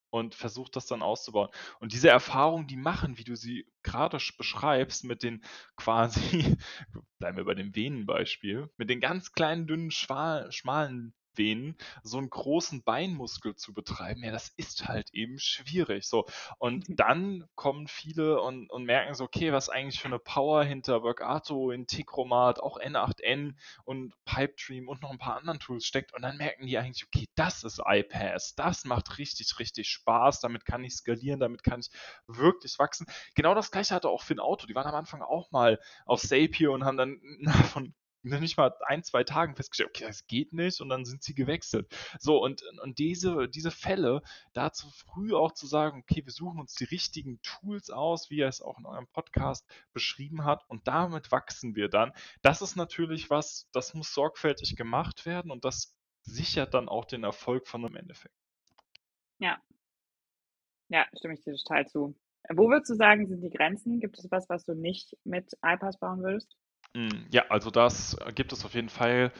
und 0.09 0.35
versucht 0.35 0.75
das 0.75 0.85
dann 0.85 1.01
auszubauen. 1.01 1.49
Und 1.79 1.93
diese 1.93 2.09
Erfahrung, 2.09 2.67
die 2.67 2.77
machen, 2.77 3.17
wie 3.17 3.23
du 3.23 3.35
sie 3.35 3.65
gerade 3.83 4.17
beschreibst, 4.37 5.03
mit 5.03 5.23
den 5.23 5.43
quasi, 5.77 6.57
bleiben 7.19 7.37
wir 7.37 7.45
bei 7.45 7.55
dem 7.55 7.75
Venenbeispiel, 7.75 8.69
mit 8.77 8.89
den 8.89 8.99
ganz 8.99 9.31
kleinen, 9.31 9.67
dünnen, 9.67 9.91
schmalen 9.91 11.13
Venen 11.39 11.75
so 12.03 12.19
einen 12.19 12.29
großen 12.29 12.83
Beinmuskel 12.83 13.55
zu 13.55 13.73
betreiben, 13.73 14.23
ja, 14.23 14.31
das 14.31 14.49
ist 14.57 14.87
halt 14.87 15.11
eben 15.13 15.39
schwierig. 15.39 16.05
So. 16.05 16.27
Und 16.59 16.85
dann 16.89 17.47
kommen 17.55 17.87
viele 17.87 18.41
und, 18.41 18.69
und 18.69 18.83
merken 18.83 19.15
so, 19.15 19.23
okay, 19.23 19.51
was 19.51 19.69
eigentlich 19.69 19.99
für 19.99 20.09
eine 20.09 20.19
Power 20.19 20.63
hinter 20.63 21.01
Workato, 21.01 21.71
Integromat, 21.71 22.59
auch 22.59 22.79
N8N 22.79 23.55
und 23.85 24.13
Pipedream 24.25 24.87
und 24.87 25.01
noch 25.01 25.09
ein 25.09 25.17
paar 25.17 25.37
anderen 25.37 25.59
Tools 25.59 25.85
steckt. 25.85 26.13
Und 26.13 26.21
dann 26.21 26.37
merken 26.37 26.67
die 26.67 26.77
eigentlich, 26.77 27.05
okay, 27.05 27.25
das 27.35 27.63
ist 27.63 27.81
iPass, 27.83 28.53
das 28.55 28.85
macht 28.85 29.17
richtig, 29.17 29.57
richtig 29.57 29.89
Spaß, 29.89 30.41
damit 30.41 30.65
kann 30.65 30.83
ich 30.83 30.93
skalieren, 30.93 31.39
damit 31.39 31.63
kann 31.63 31.79
ich 31.79 31.89
wirklich 32.27 32.77
wachsen. 32.77 33.07
Genau 33.33 33.55
das 33.55 33.71
gleiche 33.71 33.95
hatte 33.95 34.09
auch 34.09 34.21
Finn 34.21 34.39
Auto. 34.39 34.67
Die 34.67 34.75
waren 34.75 34.87
am 34.87 34.95
Anfang 34.95 35.21
auch 35.21 35.51
mal 35.51 35.79
auf 36.05 36.21
Zapier 36.21 36.71
und 36.71 36.83
haben 36.83 36.97
dann 36.97 37.21
von 37.73 37.93
nicht 38.23 38.57
mal 38.57 38.73
ein, 38.85 39.03
zwei 39.03 39.23
Tagen 39.23 39.55
festgestellt, 39.55 39.89
okay, 39.89 40.05
das 40.05 40.27
geht 40.27 40.53
nicht 40.53 40.81
und 40.81 40.89
dann 40.89 41.05
sind 41.05 41.23
sie 41.23 41.33
gewechselt. 41.33 41.87
So, 42.19 42.41
und, 42.43 42.63
und 42.81 42.99
diese, 42.99 43.47
diese 43.47 43.71
Fälle, 43.71 44.21
da 44.53 44.71
zu 44.71 44.89
früh 44.89 45.33
auch 45.33 45.53
zu 45.53 45.67
sagen, 45.67 45.99
okay, 45.99 46.25
wir 46.25 46.31
suchen 46.31 46.59
uns 46.59 46.75
die 46.75 46.85
richtigen 46.85 47.41
Tools 47.41 47.89
aus, 47.89 48.29
wie 48.29 48.41
er 48.41 48.49
es 48.49 48.61
auch 48.61 48.77
in 48.79 48.85
eurem 48.85 49.07
Podcast 49.07 49.65
beschrieben 49.93 50.43
hat, 50.43 50.63
und 50.69 50.87
damit 50.87 51.31
wachsen 51.31 51.75
wir 51.75 51.89
dann. 51.89 52.11
Das 52.41 52.61
ist 52.61 52.75
natürlich 52.75 53.29
was, 53.29 53.69
das 53.71 53.93
muss 53.93 54.13
sorgfältig 54.13 54.75
gemacht 54.75 55.25
werden 55.25 55.51
und 55.51 55.65
das 55.65 55.95
sichert 56.23 56.73
dann 56.73 56.89
auch 56.89 57.05
den 57.05 57.23
Erfolg 57.23 57.67
von 57.67 57.85
einem 57.85 57.95
Endeffekt. 57.95 58.35
Ja. 59.39 59.61
Ja, 60.89 61.05
stimme 61.17 61.35
ich 61.35 61.43
dir 61.43 61.55
total 61.55 61.87
zu. 61.87 62.15
Wo 62.49 62.69
würdest 62.69 62.89
du 62.89 62.95
sagen, 62.95 63.27
sind 63.27 63.41
die 63.41 63.49
Grenzen? 63.49 63.99
Gibt 63.99 64.17
es 64.17 64.29
was, 64.31 64.49
was 64.49 64.65
du 64.65 64.73
nicht 64.73 65.15
mit 65.23 65.53
iPass 65.63 65.99
bauen 65.99 66.23
würdest? 66.23 66.57
Hm, 66.95 67.27
ja, 67.31 67.43
also 67.49 67.69
das 67.71 68.17
gibt 68.35 68.51
es 68.53 68.65
auf 68.65 68.73
jeden 68.73 68.89
Fall 68.89 69.31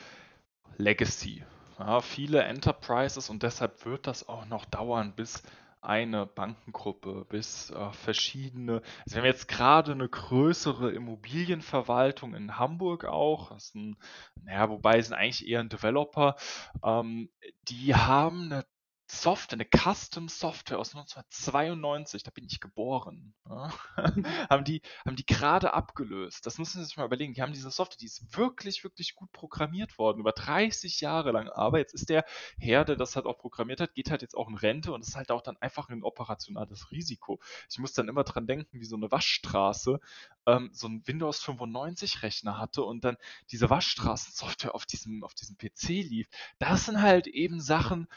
Legacy. 0.78 1.44
Ja, 1.78 2.00
viele 2.00 2.42
Enterprises 2.44 3.30
und 3.30 3.42
deshalb 3.44 3.84
wird 3.86 4.06
das 4.06 4.28
auch 4.28 4.46
noch 4.46 4.64
dauern, 4.66 5.14
bis 5.16 5.42
eine 5.82 6.26
Bankengruppe, 6.26 7.26
bis 7.28 7.70
äh, 7.70 7.92
verschiedene, 7.92 8.82
also 9.04 9.14
wir 9.14 9.18
haben 9.22 9.26
jetzt 9.26 9.48
gerade 9.48 9.92
eine 9.92 10.08
größere 10.08 10.92
Immobilienverwaltung 10.92 12.34
in 12.34 12.58
Hamburg 12.58 13.04
auch, 13.06 13.50
das 13.52 13.66
ist 13.66 13.76
ein, 13.76 13.96
naja, 14.44 14.70
wobei 14.70 15.02
sind 15.02 15.14
eigentlich 15.14 15.48
eher 15.48 15.60
ein 15.60 15.70
Developer, 15.70 16.36
ähm, 16.84 17.30
die 17.68 17.94
haben 17.94 18.52
eine 18.52 18.66
Software, 19.12 19.58
eine 19.58 19.66
Custom 19.66 20.28
Software 20.28 20.78
aus 20.78 20.94
1992, 20.94 22.22
da 22.22 22.30
bin 22.30 22.44
ich 22.44 22.60
geboren, 22.60 23.34
ja, 23.48 23.72
haben 24.48 24.64
die, 24.64 24.82
haben 25.04 25.16
die 25.16 25.26
gerade 25.26 25.74
abgelöst. 25.74 26.46
Das 26.46 26.58
müssen 26.58 26.78
Sie 26.78 26.84
sich 26.84 26.96
mal 26.96 27.06
überlegen. 27.06 27.34
Die 27.34 27.42
haben 27.42 27.52
diese 27.52 27.70
Software, 27.70 27.98
die 27.98 28.06
ist 28.06 28.36
wirklich, 28.36 28.84
wirklich 28.84 29.16
gut 29.16 29.32
programmiert 29.32 29.98
worden, 29.98 30.20
über 30.20 30.32
30 30.32 31.00
Jahre 31.00 31.32
lang. 31.32 31.48
Aber 31.48 31.78
jetzt 31.78 31.92
ist 31.92 32.08
der 32.08 32.24
Herr, 32.58 32.84
der 32.84 32.96
das 32.96 33.16
halt 33.16 33.26
auch 33.26 33.38
programmiert 33.38 33.80
hat, 33.80 33.94
geht 33.94 34.10
halt 34.10 34.22
jetzt 34.22 34.36
auch 34.36 34.48
in 34.48 34.56
Rente 34.56 34.92
und 34.92 35.02
ist 35.02 35.16
halt 35.16 35.30
auch 35.30 35.42
dann 35.42 35.56
einfach 35.56 35.88
ein 35.88 36.04
operationales 36.04 36.90
Risiko. 36.92 37.40
Ich 37.68 37.78
muss 37.78 37.92
dann 37.92 38.08
immer 38.08 38.24
dran 38.24 38.46
denken, 38.46 38.80
wie 38.80 38.84
so 38.84 38.96
eine 38.96 39.10
Waschstraße 39.10 40.00
ähm, 40.46 40.70
so 40.72 40.86
ein 40.86 41.06
Windows 41.06 41.40
95 41.40 42.22
Rechner 42.22 42.58
hatte 42.58 42.84
und 42.84 43.04
dann 43.04 43.16
diese 43.50 43.70
Waschstraßensoftware 43.70 44.74
auf 44.74 44.86
diesem, 44.86 45.24
auf 45.24 45.34
diesem 45.34 45.56
PC 45.58 45.88
lief. 45.88 46.28
Das 46.58 46.86
sind 46.86 47.02
halt 47.02 47.26
eben 47.26 47.60
Sachen, 47.60 48.08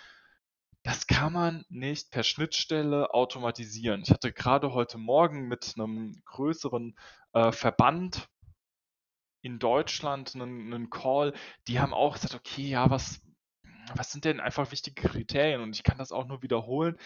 das 0.83 1.07
kann 1.07 1.31
man 1.31 1.65
nicht 1.69 2.11
per 2.11 2.23
Schnittstelle 2.23 3.13
automatisieren. 3.13 4.01
Ich 4.03 4.11
hatte 4.11 4.33
gerade 4.33 4.73
heute 4.73 4.97
Morgen 4.97 5.47
mit 5.47 5.73
einem 5.77 6.21
größeren 6.25 6.97
äh, 7.31 7.51
Verband 7.53 8.27
in 9.41 9.59
Deutschland 9.59 10.35
einen, 10.35 10.73
einen 10.73 10.89
Call, 10.89 11.33
die 11.67 11.79
haben 11.79 11.93
auch 11.93 12.13
gesagt, 12.13 12.35
okay, 12.35 12.67
ja, 12.67 12.89
was, 12.89 13.21
was 13.95 14.11
sind 14.11 14.25
denn 14.25 14.41
einfach 14.41 14.71
wichtige 14.71 15.07
Kriterien? 15.07 15.61
Und 15.61 15.75
ich 15.75 15.83
kann 15.83 15.97
das 15.97 16.11
auch 16.11 16.25
nur 16.25 16.41
wiederholen. 16.41 16.97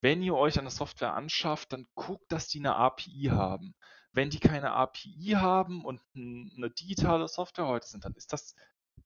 Wenn 0.00 0.22
ihr 0.22 0.34
euch 0.34 0.58
eine 0.58 0.70
Software 0.70 1.14
anschafft, 1.14 1.72
dann 1.72 1.86
guckt, 1.94 2.30
dass 2.32 2.48
die 2.48 2.58
eine 2.58 2.74
API 2.74 3.30
haben. 3.30 3.74
Wenn 4.12 4.30
die 4.30 4.40
keine 4.40 4.72
API 4.72 5.36
haben 5.36 5.84
und 5.84 6.00
eine 6.14 6.70
digitale 6.70 7.28
Software 7.28 7.66
heute 7.66 7.86
sind, 7.86 8.04
dann 8.04 8.14
ist 8.14 8.32
das 8.32 8.56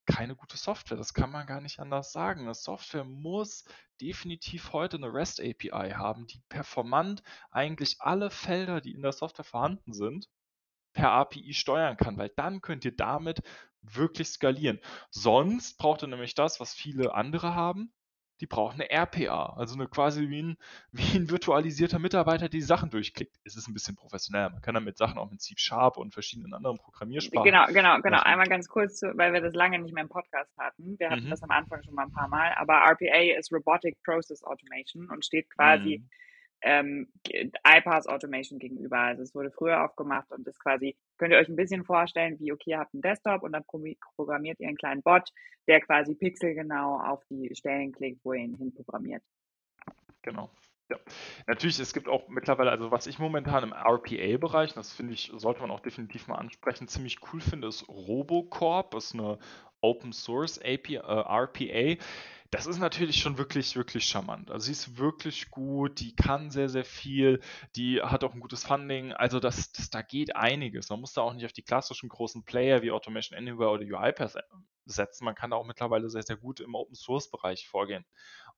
keine 0.06 0.36
gute 0.36 0.56
Software. 0.56 0.96
Das 0.96 1.14
kann 1.14 1.30
man 1.30 1.46
gar 1.46 1.60
nicht 1.60 1.80
anders 1.80 2.12
sagen. 2.12 2.42
Eine 2.42 2.54
Software 2.54 3.04
muss 3.04 3.64
definitiv 4.00 4.72
heute 4.72 4.96
eine 4.96 5.12
REST 5.12 5.40
API 5.40 5.92
haben, 5.92 6.26
die 6.26 6.40
performant 6.48 7.22
eigentlich 7.50 8.00
alle 8.00 8.30
Felder, 8.30 8.80
die 8.80 8.92
in 8.92 9.02
der 9.02 9.12
Software 9.12 9.44
vorhanden 9.44 9.92
sind, 9.92 10.28
per 10.92 11.12
API 11.12 11.52
steuern 11.52 11.96
kann, 11.96 12.16
weil 12.16 12.30
dann 12.30 12.60
könnt 12.62 12.84
ihr 12.84 12.96
damit 12.96 13.42
wirklich 13.82 14.28
skalieren. 14.28 14.80
Sonst 15.10 15.76
braucht 15.78 16.02
ihr 16.02 16.08
nämlich 16.08 16.34
das, 16.34 16.60
was 16.60 16.74
viele 16.74 17.14
andere 17.14 17.54
haben, 17.54 17.92
die 18.40 18.46
brauchen 18.46 18.80
eine 18.80 18.90
RPA, 18.90 19.54
also 19.56 19.74
eine 19.74 19.88
quasi 19.88 20.28
wie 20.28 20.42
ein, 20.42 20.56
wie 20.92 21.16
ein 21.16 21.30
virtualisierter 21.30 21.98
Mitarbeiter, 21.98 22.40
der 22.40 22.48
die 22.48 22.62
Sachen 22.62 22.90
durchklickt. 22.90 23.36
Es 23.44 23.56
ist 23.56 23.68
ein 23.68 23.74
bisschen 23.74 23.96
professionell. 23.96 24.50
Man 24.50 24.62
kann 24.62 24.74
damit 24.74 24.98
Sachen 24.98 25.18
auch 25.18 25.30
mit 25.30 25.40
C 25.40 25.54
Sharp 25.56 25.96
und 25.96 26.12
verschiedenen 26.12 26.54
anderen 26.54 26.78
Programmiersprachen. 26.78 27.44
Genau, 27.44 27.66
genau, 27.66 28.00
genau. 28.00 28.20
Einmal 28.20 28.46
ganz 28.46 28.68
kurz, 28.68 29.02
weil 29.02 29.32
wir 29.32 29.40
das 29.40 29.54
lange 29.54 29.78
nicht 29.78 29.94
mehr 29.94 30.04
im 30.04 30.08
Podcast 30.08 30.56
hatten. 30.58 30.98
Wir 30.98 31.10
hatten 31.10 31.24
mhm. 31.24 31.30
das 31.30 31.42
am 31.42 31.50
Anfang 31.50 31.82
schon 31.82 31.94
mal 31.94 32.04
ein 32.04 32.12
paar 32.12 32.28
Mal, 32.28 32.52
aber 32.56 32.74
RPA 32.74 33.38
ist 33.38 33.52
Robotic 33.52 33.96
Process 34.04 34.42
Automation 34.44 35.08
und 35.10 35.24
steht 35.24 35.48
quasi 35.50 35.98
mhm 35.98 36.10
ähm, 36.66 37.06
iPaaS 37.64 38.08
Automation 38.08 38.58
gegenüber. 38.58 38.98
Also 38.98 39.22
es 39.22 39.34
wurde 39.34 39.52
früher 39.52 39.84
aufgemacht 39.84 40.30
und 40.32 40.46
das 40.46 40.58
quasi, 40.58 40.96
könnt 41.16 41.32
ihr 41.32 41.38
euch 41.38 41.48
ein 41.48 41.56
bisschen 41.56 41.84
vorstellen, 41.84 42.38
wie, 42.40 42.52
okay, 42.52 42.70
ihr 42.70 42.78
habt 42.78 42.92
einen 42.92 43.02
Desktop 43.02 43.44
und 43.44 43.52
dann 43.52 43.64
programmiert 43.64 44.58
ihr 44.58 44.66
einen 44.66 44.76
kleinen 44.76 45.02
Bot, 45.02 45.32
der 45.68 45.80
quasi 45.80 46.14
pixelgenau 46.14 47.00
auf 47.00 47.24
die 47.30 47.54
Stellen 47.54 47.92
klickt, 47.92 48.24
wo 48.24 48.32
ihr 48.32 48.40
ihn 48.40 48.56
hinprogrammiert. 48.56 49.22
Genau. 50.22 50.50
Ja. 50.88 50.98
Natürlich, 51.46 51.78
es 51.78 51.94
gibt 51.94 52.08
auch 52.08 52.28
mittlerweile, 52.28 52.70
also 52.70 52.90
was 52.90 53.06
ich 53.06 53.18
momentan 53.18 53.64
im 53.64 53.72
RPA-Bereich, 53.72 54.74
das 54.74 54.92
finde 54.92 55.14
ich, 55.14 55.32
sollte 55.36 55.60
man 55.60 55.70
auch 55.70 55.80
definitiv 55.80 56.26
mal 56.26 56.36
ansprechen, 56.36 56.88
ziemlich 56.88 57.18
cool 57.32 57.40
finde, 57.40 57.68
ist 57.68 57.88
Robocorp, 57.88 58.94
ist 58.94 59.14
eine 59.14 59.38
Open 59.80 60.12
Source 60.12 60.58
API, 60.58 60.96
äh, 60.96 61.00
RPA 61.00 62.02
das 62.50 62.66
ist 62.66 62.78
natürlich 62.78 63.20
schon 63.20 63.38
wirklich, 63.38 63.76
wirklich 63.76 64.06
charmant. 64.06 64.50
Also 64.50 64.66
sie 64.66 64.72
ist 64.72 64.98
wirklich 64.98 65.50
gut, 65.50 66.00
die 66.00 66.14
kann 66.14 66.50
sehr, 66.50 66.68
sehr 66.68 66.84
viel, 66.84 67.40
die 67.76 68.00
hat 68.02 68.24
auch 68.24 68.34
ein 68.34 68.40
gutes 68.40 68.64
Funding. 68.64 69.12
Also 69.12 69.40
das, 69.40 69.72
das, 69.72 69.90
da 69.90 70.02
geht 70.02 70.36
einiges. 70.36 70.90
Man 70.90 71.00
muss 71.00 71.12
da 71.12 71.22
auch 71.22 71.32
nicht 71.32 71.44
auf 71.44 71.52
die 71.52 71.62
klassischen 71.62 72.08
großen 72.08 72.44
Player 72.44 72.82
wie 72.82 72.90
Automation 72.90 73.38
Anywhere 73.38 73.70
oder 73.70 73.84
UiPath 73.84 74.36
setzen. 74.84 75.24
Man 75.24 75.34
kann 75.34 75.50
da 75.50 75.56
auch 75.56 75.66
mittlerweile 75.66 76.08
sehr, 76.10 76.22
sehr 76.22 76.36
gut 76.36 76.60
im 76.60 76.74
Open 76.74 76.94
Source 76.94 77.30
Bereich 77.30 77.66
vorgehen. 77.66 78.04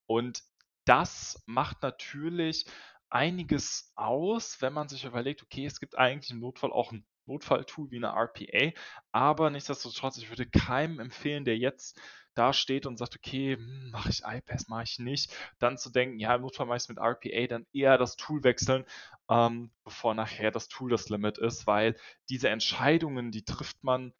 Und 0.05 0.43
das 0.85 1.41
macht 1.45 1.81
natürlich 1.81 2.65
einiges 3.09 3.91
aus, 3.95 4.61
wenn 4.61 4.73
man 4.73 4.87
sich 4.89 5.05
überlegt, 5.05 5.43
okay, 5.43 5.65
es 5.65 5.79
gibt 5.79 5.97
eigentlich 5.97 6.31
im 6.31 6.39
Notfall 6.39 6.71
auch 6.71 6.91
ein 6.91 7.05
Notfalltool 7.25 7.91
wie 7.91 7.97
eine 7.97 8.07
RPA, 8.07 8.71
aber 9.11 9.49
nichtsdestotrotz, 9.49 10.17
ich 10.17 10.29
würde 10.29 10.47
keinem 10.47 10.99
empfehlen, 10.99 11.45
der 11.45 11.57
jetzt 11.57 11.99
da 12.39 12.53
steht 12.53 12.85
und 12.85 12.97
sagt, 12.97 13.15
okay, 13.15 13.55
hm, 13.57 13.91
mache 13.91 14.09
ich 14.09 14.23
iPass, 14.25 14.67
mache 14.67 14.83
ich 14.83 14.99
nicht, 14.99 15.33
dann 15.59 15.77
zu 15.77 15.89
denken, 15.91 16.19
ja, 16.19 16.35
im 16.35 16.41
Notfall 16.41 16.65
mache 16.65 16.77
ich 16.77 16.83
es 16.83 16.89
mit 16.89 16.97
RPA, 16.99 17.47
dann 17.47 17.67
eher 17.73 17.97
das 17.97 18.15
Tool 18.15 18.43
wechseln, 18.43 18.85
ähm, 19.29 19.71
bevor 19.83 20.15
nachher 20.15 20.51
das 20.51 20.67
Tool 20.69 20.89
das 20.89 21.09
Limit 21.09 21.37
ist, 21.37 21.67
weil 21.67 21.95
diese 22.29 22.49
Entscheidungen, 22.49 23.31
die 23.31 23.43
trifft 23.43 23.83
man 23.83 24.13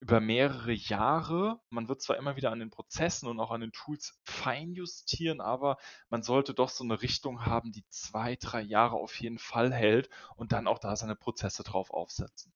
über 0.00 0.20
mehrere 0.20 0.72
Jahre. 0.72 1.60
Man 1.70 1.88
wird 1.88 2.02
zwar 2.02 2.16
immer 2.16 2.36
wieder 2.36 2.52
an 2.52 2.60
den 2.60 2.70
Prozessen 2.70 3.28
und 3.28 3.40
auch 3.40 3.50
an 3.50 3.62
den 3.62 3.72
Tools 3.72 4.20
feinjustieren, 4.24 5.40
aber 5.40 5.78
man 6.10 6.22
sollte 6.22 6.54
doch 6.54 6.68
so 6.68 6.84
eine 6.84 7.02
Richtung 7.02 7.46
haben, 7.46 7.72
die 7.72 7.84
zwei, 7.88 8.36
drei 8.36 8.60
Jahre 8.60 8.96
auf 8.96 9.18
jeden 9.20 9.38
Fall 9.38 9.72
hält 9.72 10.10
und 10.36 10.52
dann 10.52 10.66
auch 10.66 10.78
da 10.78 10.94
seine 10.96 11.16
Prozesse 11.16 11.64
drauf 11.64 11.90
aufsetzen. 11.90 12.52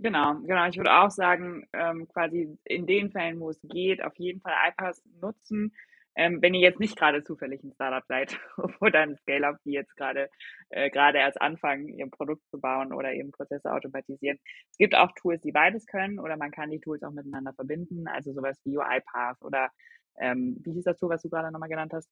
Genau, 0.00 0.36
genau. 0.40 0.66
Ich 0.68 0.76
würde 0.76 0.92
auch 0.92 1.10
sagen, 1.10 1.66
ähm, 1.72 2.06
quasi 2.08 2.56
in 2.64 2.86
den 2.86 3.10
Fällen, 3.10 3.40
wo 3.40 3.50
es 3.50 3.60
geht, 3.62 4.02
auf 4.02 4.16
jeden 4.16 4.40
Fall 4.40 4.54
iPass 4.68 5.02
nutzen. 5.20 5.74
Ähm, 6.14 6.42
wenn 6.42 6.54
ihr 6.54 6.60
jetzt 6.60 6.80
nicht 6.80 6.96
gerade 6.96 7.22
zufällig 7.22 7.62
ein 7.62 7.72
Startup 7.72 8.04
seid 8.06 8.38
oder 8.80 9.00
ein 9.00 9.16
Scale-Up, 9.16 9.58
die 9.64 9.72
jetzt 9.72 9.96
gerade 9.96 10.28
äh, 10.70 10.90
gerade 10.90 11.18
erst 11.18 11.40
anfangen, 11.40 11.88
ihr 11.88 12.08
Produkt 12.10 12.42
zu 12.48 12.60
bauen 12.60 12.92
oder 12.92 13.12
eben 13.12 13.30
Prozesse 13.30 13.72
automatisieren. 13.72 14.38
Es 14.70 14.78
gibt 14.78 14.96
auch 14.96 15.12
Tools, 15.12 15.42
die 15.42 15.52
beides 15.52 15.86
können 15.86 16.18
oder 16.18 16.36
man 16.36 16.50
kann 16.50 16.70
die 16.70 16.80
Tools 16.80 17.02
auch 17.02 17.12
miteinander 17.12 17.52
verbinden, 17.52 18.08
also 18.08 18.32
sowas 18.32 18.60
wie 18.64 18.76
UiPath 18.76 19.42
oder 19.42 19.70
ähm, 20.18 20.56
wie 20.64 20.72
hieß 20.72 20.84
das 20.84 20.98
Tool, 20.98 21.10
was 21.10 21.22
du 21.22 21.28
gerade 21.28 21.52
nochmal 21.52 21.68
genannt 21.68 21.92
hast? 21.92 22.10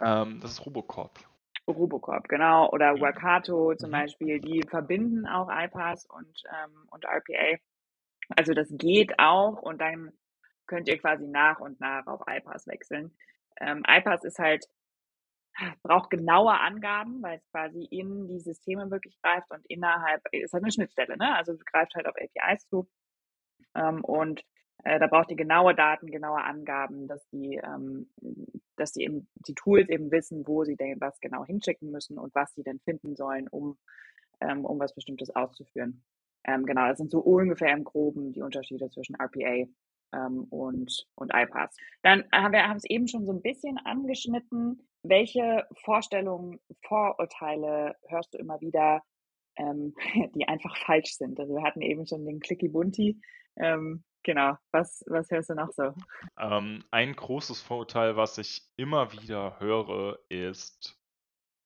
Ähm, 0.00 0.40
das 0.40 0.52
ist 0.52 0.66
Robocorp. 0.66 1.18
Robocorp, 1.68 2.28
genau, 2.28 2.68
oder 2.70 2.98
Workato 3.00 3.74
zum 3.76 3.90
mhm. 3.90 3.92
Beispiel, 3.92 4.40
die 4.40 4.62
verbinden 4.68 5.26
auch 5.26 5.48
iPass 5.50 6.06
und, 6.06 6.42
ähm, 6.50 6.86
und 6.90 7.04
RPA. 7.04 7.58
Also 8.36 8.54
das 8.54 8.68
geht 8.70 9.18
auch 9.18 9.60
und 9.60 9.80
dann 9.80 10.12
könnt 10.66 10.88
ihr 10.88 10.98
quasi 10.98 11.26
nach 11.26 11.60
und 11.60 11.80
nach 11.80 12.06
auf 12.06 12.22
iPass 12.26 12.66
wechseln. 12.66 13.16
Ähm, 13.60 13.82
iPass 13.86 14.24
ist 14.24 14.38
halt, 14.38 14.66
braucht 15.82 16.10
genaue 16.10 16.58
Angaben, 16.58 17.22
weil 17.22 17.38
es 17.38 17.50
quasi 17.50 17.84
in 17.84 18.26
die 18.26 18.40
Systeme 18.40 18.90
wirklich 18.90 19.20
greift 19.20 19.50
und 19.50 19.64
innerhalb, 19.66 20.22
ist 20.32 20.52
halt 20.52 20.64
eine 20.64 20.72
Schnittstelle, 20.72 21.16
ne? 21.16 21.36
Also 21.36 21.54
greift 21.70 21.94
halt 21.94 22.06
auf 22.06 22.14
APIs 22.16 22.66
zu. 22.68 22.88
Ähm, 23.74 24.02
und 24.02 24.42
äh, 24.84 24.98
da 24.98 25.06
braucht 25.06 25.30
ihr 25.30 25.36
genaue 25.36 25.74
Daten, 25.74 26.10
genaue 26.10 26.42
Angaben, 26.42 27.06
dass 27.06 27.26
die, 27.28 27.60
ähm, 27.62 28.08
dass 28.76 28.92
die 28.92 29.04
eben 29.04 29.28
die 29.46 29.54
Tools 29.54 29.88
eben 29.88 30.10
wissen, 30.10 30.46
wo 30.46 30.64
sie 30.64 30.76
denn 30.76 31.00
was 31.00 31.20
genau 31.20 31.44
hinschicken 31.44 31.90
müssen 31.90 32.18
und 32.18 32.34
was 32.34 32.52
sie 32.54 32.62
denn 32.62 32.80
finden 32.80 33.14
sollen, 33.14 33.48
um, 33.48 33.78
ähm, 34.40 34.64
um 34.64 34.78
was 34.78 34.94
Bestimmtes 34.94 35.34
auszuführen. 35.34 36.02
Ähm, 36.44 36.66
genau, 36.66 36.88
das 36.88 36.98
sind 36.98 37.12
so 37.12 37.20
ungefähr 37.20 37.72
im 37.72 37.84
Groben 37.84 38.32
die 38.32 38.42
Unterschiede 38.42 38.90
zwischen 38.90 39.14
RPA 39.14 39.68
ähm, 40.12 40.44
und, 40.50 41.06
und 41.14 41.30
iPass. 41.32 41.76
Dann 42.02 42.24
haben 42.32 42.52
wir 42.52 42.66
haben 42.66 42.76
es 42.76 42.84
eben 42.84 43.06
schon 43.06 43.24
so 43.24 43.32
ein 43.32 43.42
bisschen 43.42 43.78
angeschnitten. 43.78 44.82
Welche 45.04 45.66
Vorstellungen, 45.84 46.58
Vorurteile 46.82 47.96
hörst 48.08 48.34
du 48.34 48.38
immer 48.38 48.60
wieder, 48.60 49.02
ähm, 49.56 49.94
die 50.34 50.48
einfach 50.48 50.76
falsch 50.76 51.16
sind? 51.16 51.38
Also 51.38 51.54
wir 51.54 51.62
hatten 51.62 51.82
eben 51.82 52.06
schon 52.06 52.24
den 52.24 52.40
Clicky 52.40 52.68
Bunty. 52.68 53.20
Ähm, 53.56 54.02
Genau. 54.22 54.56
Was, 54.70 55.04
was 55.06 55.30
hörst 55.30 55.50
du 55.50 55.54
noch 55.54 55.72
so? 55.72 55.94
Ähm, 56.38 56.84
ein 56.90 57.14
großes 57.14 57.60
Vorurteil, 57.60 58.16
was 58.16 58.38
ich 58.38 58.62
immer 58.76 59.12
wieder 59.12 59.58
höre, 59.58 60.18
ist, 60.28 60.98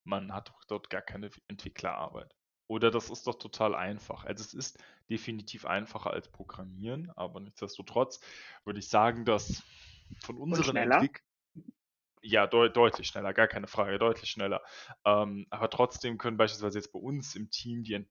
man 0.05 0.33
hat 0.33 0.49
doch 0.49 0.65
dort 0.65 0.91
gar 0.91 1.03
keine 1.03 1.31
Entwicklerarbeit. 1.49 2.35
Oder 2.69 2.91
das 2.91 3.11
ist 3.11 3.27
doch 3.27 3.39
total 3.39 3.75
einfach. 3.75 4.25
Also 4.25 4.43
es 4.43 4.55
ist 4.55 4.83
definitiv 5.09 5.67
einfacher 5.67 6.11
als 6.11 6.29
Programmieren, 6.29 7.13
aber 7.15 7.41
nichtsdestotrotz 7.41 8.21
würde 8.65 8.81
ich 8.81 8.89
sagen, 8.89 9.25
dass 9.25 9.63
von 10.21 10.37
unseren 10.37 10.77
Entwicklern 10.77 11.23
ja, 12.23 12.47
de 12.47 12.71
deutlich 12.71 13.07
schneller, 13.07 13.33
gar 13.33 13.47
keine 13.47 13.69
Frage, 13.69 13.99
deutlich 13.99 14.31
schneller. 14.31 14.63
Ähm, 15.05 15.47
aber 15.51 15.71
trotzdem 15.71 16.19
können 16.19 16.37
beispielsweise 16.37 16.79
jetzt 16.79 16.93
bei 16.93 16.99
uns 16.99 17.37
im 17.37 17.51
Team 17.51 17.85
die 17.85 17.95
Ent 17.95 18.09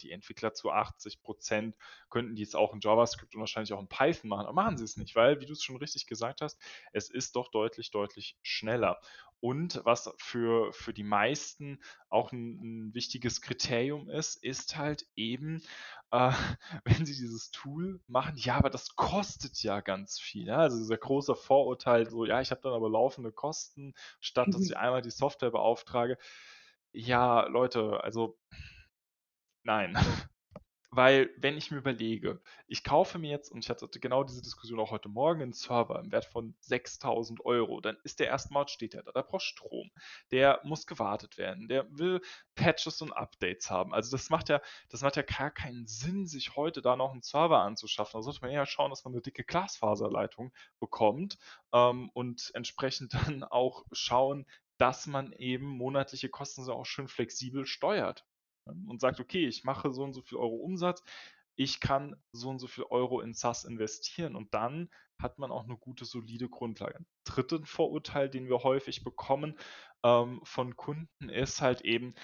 die 0.00 0.10
Entwickler 0.10 0.54
zu 0.54 0.70
80 0.70 1.22
Prozent 1.22 1.76
könnten 2.10 2.34
die 2.34 2.42
jetzt 2.42 2.56
auch 2.56 2.74
in 2.74 2.80
JavaScript 2.80 3.34
und 3.34 3.40
wahrscheinlich 3.40 3.72
auch 3.72 3.80
in 3.80 3.88
Python 3.88 4.28
machen, 4.30 4.46
aber 4.46 4.52
machen 4.52 4.76
sie 4.76 4.84
es 4.84 4.96
nicht, 4.96 5.14
weil, 5.14 5.40
wie 5.40 5.46
du 5.46 5.52
es 5.52 5.62
schon 5.62 5.76
richtig 5.76 6.06
gesagt 6.06 6.40
hast, 6.40 6.60
es 6.92 7.10
ist 7.10 7.36
doch 7.36 7.50
deutlich, 7.50 7.90
deutlich 7.90 8.36
schneller. 8.42 9.00
Und 9.44 9.82
was 9.84 10.10
für, 10.16 10.72
für 10.72 10.94
die 10.94 11.02
meisten 11.02 11.78
auch 12.08 12.32
ein, 12.32 12.86
ein 12.88 12.94
wichtiges 12.94 13.42
Kriterium 13.42 14.08
ist, 14.08 14.42
ist 14.42 14.78
halt 14.78 15.06
eben, 15.16 15.62
äh, 16.12 16.32
wenn 16.84 17.04
sie 17.04 17.12
dieses 17.12 17.50
Tool 17.50 18.00
machen, 18.06 18.38
ja, 18.38 18.56
aber 18.56 18.70
das 18.70 18.96
kostet 18.96 19.62
ja 19.62 19.82
ganz 19.82 20.18
viel. 20.18 20.46
Ja? 20.46 20.60
Also 20.60 20.78
dieser 20.78 20.96
große 20.96 21.34
Vorurteil, 21.34 22.08
so, 22.08 22.24
ja, 22.24 22.40
ich 22.40 22.52
habe 22.52 22.62
dann 22.62 22.72
aber 22.72 22.88
laufende 22.88 23.32
Kosten, 23.32 23.92
statt 24.18 24.48
dass 24.48 24.60
mhm. 24.60 24.64
ich 24.64 24.76
einmal 24.78 25.02
die 25.02 25.10
Software 25.10 25.50
beauftrage. 25.50 26.16
Ja, 26.92 27.46
Leute, 27.46 28.02
also 28.02 28.38
Nein. 29.64 29.96
Weil, 30.96 31.30
wenn 31.38 31.56
ich 31.56 31.72
mir 31.72 31.78
überlege, 31.78 32.40
ich 32.68 32.84
kaufe 32.84 33.18
mir 33.18 33.30
jetzt, 33.30 33.50
und 33.50 33.64
ich 33.64 33.68
hatte 33.68 33.88
genau 33.98 34.22
diese 34.22 34.42
Diskussion 34.42 34.78
auch 34.78 34.92
heute 34.92 35.08
Morgen, 35.08 35.42
einen 35.42 35.52
Server 35.52 35.98
im 35.98 36.12
Wert 36.12 36.24
von 36.24 36.54
6000 36.60 37.44
Euro, 37.44 37.80
dann 37.80 37.96
ist 38.04 38.20
der 38.20 38.28
erstmal, 38.28 38.68
steht 38.68 38.92
der 38.94 39.02
da, 39.02 39.10
der 39.10 39.24
braucht 39.24 39.42
Strom, 39.42 39.90
der 40.30 40.60
muss 40.62 40.86
gewartet 40.86 41.36
werden, 41.36 41.66
der 41.66 41.86
will 41.98 42.20
Patches 42.54 43.02
und 43.02 43.12
Updates 43.12 43.70
haben. 43.70 43.92
Also 43.92 44.16
das 44.16 44.30
macht 44.30 44.48
ja, 44.48 44.60
das 44.88 45.00
macht 45.02 45.16
ja 45.16 45.22
gar 45.22 45.50
keinen 45.50 45.88
Sinn, 45.88 46.28
sich 46.28 46.54
heute 46.54 46.80
da 46.80 46.94
noch 46.94 47.10
einen 47.10 47.22
Server 47.22 47.58
anzuschaffen. 47.58 48.18
Da 48.18 48.22
sollte 48.22 48.42
man 48.42 48.52
eher 48.52 48.66
schauen, 48.66 48.90
dass 48.90 49.04
man 49.04 49.14
eine 49.14 49.22
dicke 49.22 49.42
Glasfaserleitung 49.42 50.52
bekommt 50.78 51.38
ähm, 51.72 52.08
und 52.14 52.52
entsprechend 52.54 53.14
dann 53.14 53.42
auch 53.42 53.84
schauen, 53.90 54.46
dass 54.78 55.08
man 55.08 55.32
eben 55.32 55.66
monatliche 55.66 56.28
Kosten 56.28 56.62
so 56.62 56.72
auch 56.72 56.86
schön 56.86 57.08
flexibel 57.08 57.66
steuert. 57.66 58.24
Ähm, 58.66 58.88
und 58.88 59.00
sagt, 59.00 59.20
okay, 59.20 59.46
ich 59.46 59.64
mache 59.64 59.92
so 59.92 60.02
und 60.02 60.12
so 60.12 60.22
viel 60.22 60.38
Euro 60.38 60.56
Umsatz, 60.56 61.02
ich 61.56 61.80
kann 61.80 62.16
so 62.32 62.48
und 62.48 62.58
so 62.58 62.66
viel 62.66 62.84
Euro 62.84 63.20
in 63.20 63.32
SaaS 63.32 63.64
investieren 63.64 64.34
und 64.34 64.52
dann 64.54 64.90
hat 65.18 65.38
man 65.38 65.52
auch 65.52 65.64
eine 65.64 65.76
gute, 65.76 66.04
solide 66.04 66.48
Grundlage. 66.48 67.04
Dritten 67.24 67.64
Vorurteil, 67.64 68.28
den 68.28 68.48
wir 68.48 68.64
häufig 68.64 69.04
bekommen 69.04 69.56
ähm, 70.02 70.40
von 70.42 70.76
Kunden, 70.76 71.28
ist 71.28 71.60
halt 71.60 71.82
eben 71.82 72.14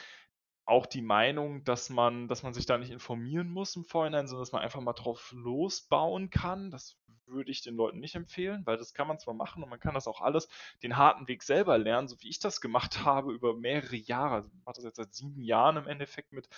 auch 0.66 0.87
die 0.87 1.03
Meinung, 1.03 1.64
dass 1.64 1.90
man, 1.90 2.29
dass 2.29 2.42
man 2.42 2.55
sich 2.55 2.66
da 2.66 2.79
nicht 2.79 2.90
informieren 2.90 3.50
muss 3.50 3.76
im 3.76 3.85
Vorhinein, 3.85 4.26
sondern 4.26 4.42
dass 4.42 4.53
man 4.53 4.62
einfach 4.62 4.81
mal 4.81 4.92
drauf 4.92 5.33
losbauen 5.33 6.31
kann. 6.31 6.70
Das 6.70 6.96
würde 7.31 7.51
ich 7.51 7.62
den 7.62 7.77
Leuten 7.77 8.01
nicht 8.01 8.14
empfehlen, 8.14 8.62
weil 8.66 8.77
das 8.77 8.95
kann 8.95 9.09
man 9.09 9.19
zwar 9.19 9.35
machen 9.35 9.62
und 9.62 9.71
man 9.71 9.81
kann 9.81 9.95
das 9.95 10.07
auch 10.07 10.21
alles 10.21 10.49
den 10.83 10.97
harten 10.97 11.29
Weg 11.29 11.43
selber 11.43 11.79
lernen, 11.79 12.09
so 12.09 12.21
wie 12.21 12.29
ich 12.29 12.38
das 12.38 12.61
gemacht 12.61 13.05
habe 13.05 13.33
über 13.33 13.57
mehrere 13.57 13.97
Jahre. 13.97 14.35
Also 14.37 14.49
ich 14.49 14.64
mache 14.64 14.77
das 14.77 14.85
jetzt 14.85 14.97
seit 14.97 15.14
sieben 15.14 15.43
Jahren 15.43 15.77
im 15.77 15.87
Endeffekt 15.87 16.33
mit 16.33 16.49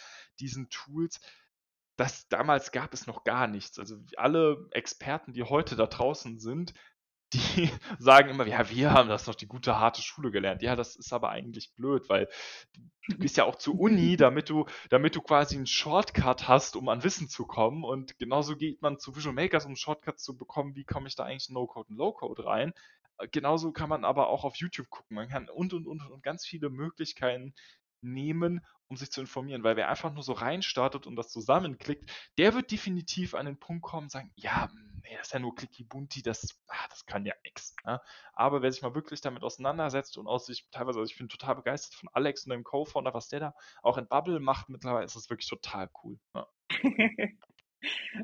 diesen 0.41 0.69
Tools. 0.71 1.21
Das 1.97 2.29
damals 2.29 2.73
gab 2.73 2.95
es 2.95 3.07
noch 3.07 3.25
gar 3.25 3.47
nichts. 3.47 3.79
Also 3.79 3.97
alle 4.17 4.69
Experten, 4.71 5.33
die 5.33 5.45
heute 5.45 5.77
da 5.77 5.87
draußen 5.87 6.39
sind, 6.39 6.73
die 7.33 7.71
sagen 7.99 8.31
immer, 8.31 8.47
ja, 8.47 8.69
wir 8.71 8.93
haben 8.93 9.09
das 9.09 9.25
doch 9.25 9.35
die 9.35 9.47
gute 9.47 9.79
harte 9.79 10.03
Schule 10.03 10.31
gelernt. 10.31 10.63
Ja, 10.63 10.77
das 10.77 10.97
ist 10.97 11.13
aber 11.13 11.31
eigentlich 11.31 11.73
blöd, 11.75 12.09
weil 12.09 12.29
du 13.09 13.19
gehst 13.19 13.37
ja 13.37 13.45
auch 13.45 13.57
zur 13.57 13.79
Uni, 13.79 14.17
damit 14.19 14.49
du, 14.49 14.67
damit 14.91 15.17
du 15.17 15.21
quasi 15.21 15.57
einen 15.57 15.67
Shortcut 15.67 16.49
hast, 16.49 16.77
um 16.77 16.89
an 16.89 17.05
Wissen 17.05 17.29
zu 17.29 17.47
kommen. 17.47 17.85
Und 17.85 18.19
genauso 18.19 18.57
geht 18.57 18.83
man 18.83 18.99
zu 18.99 19.17
Visual 19.17 19.35
Makers, 19.35 19.67
um 19.67 19.77
Shortcuts 19.77 20.23
zu 20.23 20.37
bekommen, 20.37 20.77
wie 20.77 20.85
komme 20.85 21.09
ich 21.09 21.17
da 21.17 21.25
eigentlich 21.25 21.49
in 21.49 21.55
No-Code 21.55 21.89
und 21.91 21.97
Low-Code 21.97 22.45
rein. 22.45 22.73
Äh, 23.19 23.29
genauso 23.29 23.73
kann 23.73 23.89
man 23.89 24.05
aber 24.05 24.29
auch 24.29 24.45
auf 24.45 24.57
YouTube 24.57 24.91
gucken. 24.91 25.17
Man 25.17 25.29
kann 25.29 25.49
und 25.49 25.73
und 25.73 25.87
und 25.87 26.01
und 26.03 26.23
ganz 26.23 26.47
viele 26.47 26.71
Möglichkeiten 26.71 27.55
nehmen, 28.03 28.65
um 28.89 28.97
sich 28.97 29.11
zu 29.11 29.21
informieren, 29.21 29.65
weil 29.65 29.77
wer 29.77 29.89
einfach 29.89 30.13
nur 30.13 30.23
so 30.23 30.33
reinstartet 30.33 31.07
und 31.07 31.17
das 31.17 31.31
zusammenklickt, 31.31 32.11
der 32.39 32.55
wird 32.55 32.71
definitiv 32.71 33.35
an 33.35 33.47
den 33.47 33.59
Punkt 33.59 33.83
kommen 33.83 34.05
und 34.05 34.11
sagen, 34.11 34.31
ja, 34.37 34.69
nee, 35.03 35.17
das 35.17 35.29
ist 35.29 35.33
ja 35.33 35.39
nur 35.39 35.55
Clicky 35.55 35.85
Bunti, 35.85 36.23
das, 36.23 36.63
ah, 36.69 36.87
das 36.91 37.07
kann 37.07 37.25
ja 37.25 37.35
nichts. 37.45 37.75
Ne? 37.85 38.01
Aber 38.33 38.63
wer 38.63 38.71
sich 38.71 38.83
mal 38.83 38.95
wirklich 38.95 39.21
damit 39.21 39.43
auseinandersetzt 39.43 40.19
und 40.19 40.27
aus 40.27 40.47
sich 40.47 40.69
teilweise, 40.71 40.99
also 40.99 41.11
ich 41.11 41.19
bin 41.19 41.29
total 41.29 41.57
begeistert 41.57 41.95
von 41.95 42.09
Alex 42.13 42.45
und 42.45 42.51
dem 42.51 42.65
Co-Founder, 42.65 43.15
was 43.15 43.29
der 43.29 43.41
da 43.41 43.55
auch 43.83 43.99
in 43.99 44.09
Bubble 44.09 44.41
macht 44.41 44.69
mittlerweile, 44.69 45.05
ist 45.05 45.17
das 45.17 45.31
wirklich 45.31 45.49
total 45.49 45.89
cool. 46.03 46.19
Ja. 46.35 46.47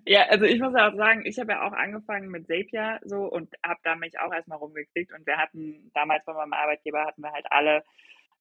ja, 0.04 0.26
also 0.28 0.44
ich 0.44 0.60
muss 0.60 0.74
auch 0.74 0.94
sagen, 0.94 1.24
ich 1.24 1.38
habe 1.38 1.52
ja 1.52 1.66
auch 1.66 1.72
angefangen 1.72 2.28
mit 2.28 2.46
Zapier 2.46 3.00
so 3.04 3.24
und 3.24 3.54
habe 3.64 3.80
da 3.84 3.96
mich 3.96 4.18
auch 4.18 4.32
erstmal 4.32 4.58
rumgeklickt 4.58 5.12
und 5.12 5.26
wir 5.26 5.36
hatten 5.36 5.90
damals 5.94 6.24
bei 6.24 6.34
meinem 6.34 6.52
Arbeitgeber 6.52 7.04
hatten 7.04 7.22
wir 7.22 7.32
halt 7.32 7.46
alle 7.50 7.84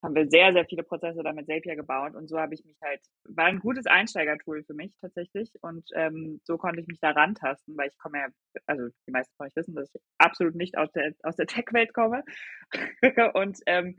haben 0.04 0.16
wir 0.16 0.28
sehr, 0.30 0.54
sehr 0.54 0.66
viele 0.66 0.84
Prozesse 0.84 1.24
damit 1.24 1.48
Zapier 1.48 1.76
gebaut 1.76 2.16
und 2.16 2.28
so 2.28 2.40
habe 2.40 2.54
ich 2.54 2.64
mich 2.66 2.78
halt, 2.82 3.02
war 3.26 3.46
ein 3.46 3.60
gutes 3.60 3.88
Einsteigertool 3.88 4.64
für 4.64 4.74
mich 4.74 4.96
tatsächlich 5.02 5.52
und 5.62 5.90
ähm, 5.96 6.40
so 6.44 6.58
konnte 6.58 6.82
ich 6.82 6.88
mich 6.88 7.00
da 7.00 7.12
rantasten, 7.12 7.76
weil 7.78 7.90
ich 7.90 7.98
komme 7.98 8.20
ja, 8.20 8.28
also 8.68 8.88
die 9.08 9.12
meisten 9.12 9.36
von 9.38 9.48
euch 9.48 9.56
wissen, 9.56 9.76
dass 9.76 9.90
ich 9.94 10.02
absolut 10.18 10.56
nicht 10.56 10.78
aus 10.78 10.92
der, 10.92 11.14
aus 11.24 11.36
der 11.36 11.48
Tech-Welt 11.48 11.94
komme. 11.94 12.24
Und 13.34 13.60
ähm, 13.66 13.98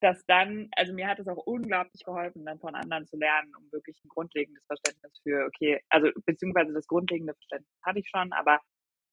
dass 0.00 0.24
dann, 0.26 0.68
also 0.76 0.94
mir 0.94 1.06
hat 1.06 1.18
es 1.18 1.28
auch 1.28 1.46
unglaublich 1.46 2.02
geholfen, 2.04 2.44
dann 2.44 2.58
von 2.58 2.74
anderen 2.74 3.06
zu 3.06 3.16
lernen, 3.16 3.52
um 3.56 3.70
wirklich 3.70 4.00
ein 4.04 4.08
grundlegendes 4.08 4.64
Verständnis 4.66 5.20
für, 5.22 5.46
okay, 5.46 5.80
also 5.90 6.08
beziehungsweise 6.24 6.72
das 6.72 6.86
grundlegende 6.86 7.34
Verständnis 7.34 7.78
hatte 7.84 7.98
ich 7.98 8.08
schon, 8.08 8.32
aber 8.32 8.60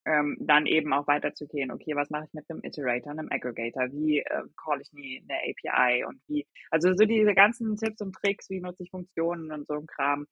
ähm, 0.08 0.38
dann 0.40 0.66
eben 0.66 0.94
auch 0.94 1.06
weiterzugehen, 1.08 1.72
okay, 1.72 1.96
was 1.96 2.10
mache 2.10 2.26
ich 2.26 2.34
mit 2.34 2.50
einem 2.50 2.64
Iterator, 2.64 3.12
einem 3.12 3.30
Aggregator, 3.30 3.92
wie 3.92 4.20
äh, 4.20 4.44
call 4.56 4.82
ich 4.82 4.90
eine 4.94 5.40
API 5.42 6.06
und 6.06 6.22
wie, 6.28 6.48
also 6.72 6.94
so 6.96 7.06
diese 7.06 7.36
ganzen 7.36 7.76
Tipps 7.76 8.02
und 8.02 8.16
Tricks, 8.16 8.50
wie 8.50 8.62
nutze 8.62 8.84
ich 8.84 8.90
Funktionen 8.90 9.52
und 9.52 9.68
so 9.68 9.74
ein 9.74 9.86
Kram, 9.86 10.26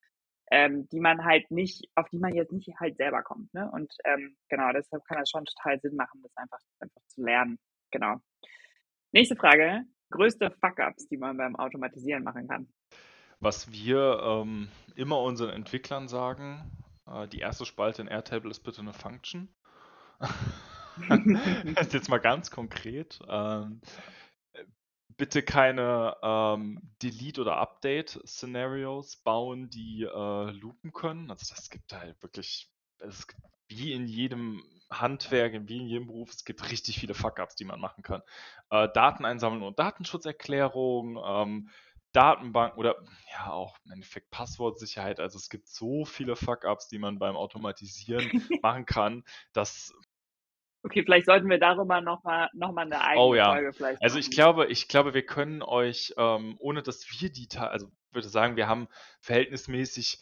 ähm, 0.49 0.87
die 0.89 1.01
man 1.01 1.25
halt 1.25 1.51
nicht, 1.51 1.89
auf 1.95 2.07
die 2.09 2.19
man 2.19 2.33
jetzt 2.33 2.53
nicht 2.53 2.69
halt 2.79 2.95
selber 2.97 3.21
kommt, 3.21 3.53
ne? 3.53 3.69
Und 3.71 3.93
ähm, 4.05 4.37
genau, 4.47 4.71
deshalb 4.71 5.03
kann 5.05 5.17
das 5.19 5.29
schon 5.29 5.43
total 5.43 5.79
Sinn 5.81 5.95
machen, 5.95 6.21
das 6.23 6.35
einfach, 6.37 6.59
einfach 6.79 7.01
zu 7.07 7.23
lernen. 7.23 7.59
Genau. 7.91 8.17
Nächste 9.11 9.35
Frage. 9.35 9.81
Größte 10.11 10.51
Fuck-Ups, 10.51 11.07
die 11.07 11.17
man 11.17 11.35
beim 11.35 11.55
Automatisieren 11.55 12.23
machen 12.23 12.47
kann. 12.47 12.67
Was 13.39 13.71
wir 13.71 14.19
ähm, 14.23 14.69
immer 14.95 15.19
unseren 15.21 15.49
Entwicklern 15.49 16.07
sagen, 16.07 16.71
äh, 17.07 17.27
die 17.27 17.39
erste 17.39 17.65
Spalte 17.65 18.01
in 18.03 18.07
Airtable 18.07 18.51
ist 18.51 18.61
bitte 18.61 18.81
eine 18.81 18.93
Function. 18.93 19.49
jetzt 21.91 22.09
mal 22.09 22.19
ganz 22.19 22.51
konkret. 22.51 23.19
Ähm, 23.27 23.81
bitte 25.17 25.43
keine 25.43 26.15
ähm, 26.21 26.81
Delete- 27.01 27.41
oder 27.41 27.57
Update-Szenarios 27.57 29.17
bauen, 29.17 29.69
die 29.69 30.03
äh, 30.03 30.51
loopen 30.51 30.91
können. 30.93 31.31
Also 31.31 31.53
das 31.53 31.69
gibt 31.69 31.93
halt 31.93 32.21
wirklich, 32.21 32.69
es 32.99 33.27
gibt, 33.27 33.41
wie 33.67 33.93
in 33.93 34.07
jedem 34.07 34.63
Handwerk, 34.89 35.53
wie 35.67 35.77
in 35.77 35.87
jedem 35.87 36.07
Beruf, 36.07 36.31
es 36.31 36.45
gibt 36.45 36.69
richtig 36.71 36.99
viele 36.99 37.13
Fuck-Ups, 37.13 37.55
die 37.55 37.65
man 37.65 37.79
machen 37.79 38.03
kann. 38.03 38.21
Äh, 38.69 38.89
Daten 38.93 39.25
einsammeln 39.25 39.63
und 39.63 39.79
Datenschutzerklärung, 39.79 41.19
ähm, 41.25 41.69
Datenbanken 42.11 42.79
oder 42.79 42.95
ja 43.33 43.51
auch 43.51 43.77
im 43.85 43.91
Endeffekt 43.91 44.29
Passwortsicherheit. 44.31 45.19
Also 45.19 45.37
es 45.37 45.49
gibt 45.49 45.67
so 45.67 46.05
viele 46.05 46.35
Fuck-Ups, 46.35 46.87
die 46.87 46.99
man 46.99 47.19
beim 47.19 47.35
Automatisieren 47.35 48.29
machen 48.61 48.85
kann, 48.85 49.23
dass 49.51 49.93
Okay, 50.85 51.01
vielleicht 51.03 51.25
sollten 51.25 51.49
wir 51.49 51.57
darüber 51.57 51.99
nochmal 51.99 52.47
noch 52.53 52.71
mal 52.71 52.83
eine 52.83 53.01
eigene 53.01 53.25
oh, 53.25 53.33
ja. 53.33 53.51
Folge 53.51 53.73
vielleicht. 53.73 54.03
Also 54.03 54.19
ich 54.19 54.29
glaube, 54.29 54.67
ich 54.67 54.87
glaube, 54.87 55.15
wir 55.15 55.25
können 55.25 55.63
euch, 55.63 56.13
ähm, 56.15 56.57
ohne 56.59 56.83
dass 56.83 57.07
wir 57.09 57.31
die, 57.31 57.47
also 57.57 57.87
ich 57.87 58.13
würde 58.13 58.29
sagen, 58.29 58.55
wir 58.55 58.67
haben 58.67 58.87
verhältnismäßig, 59.19 60.19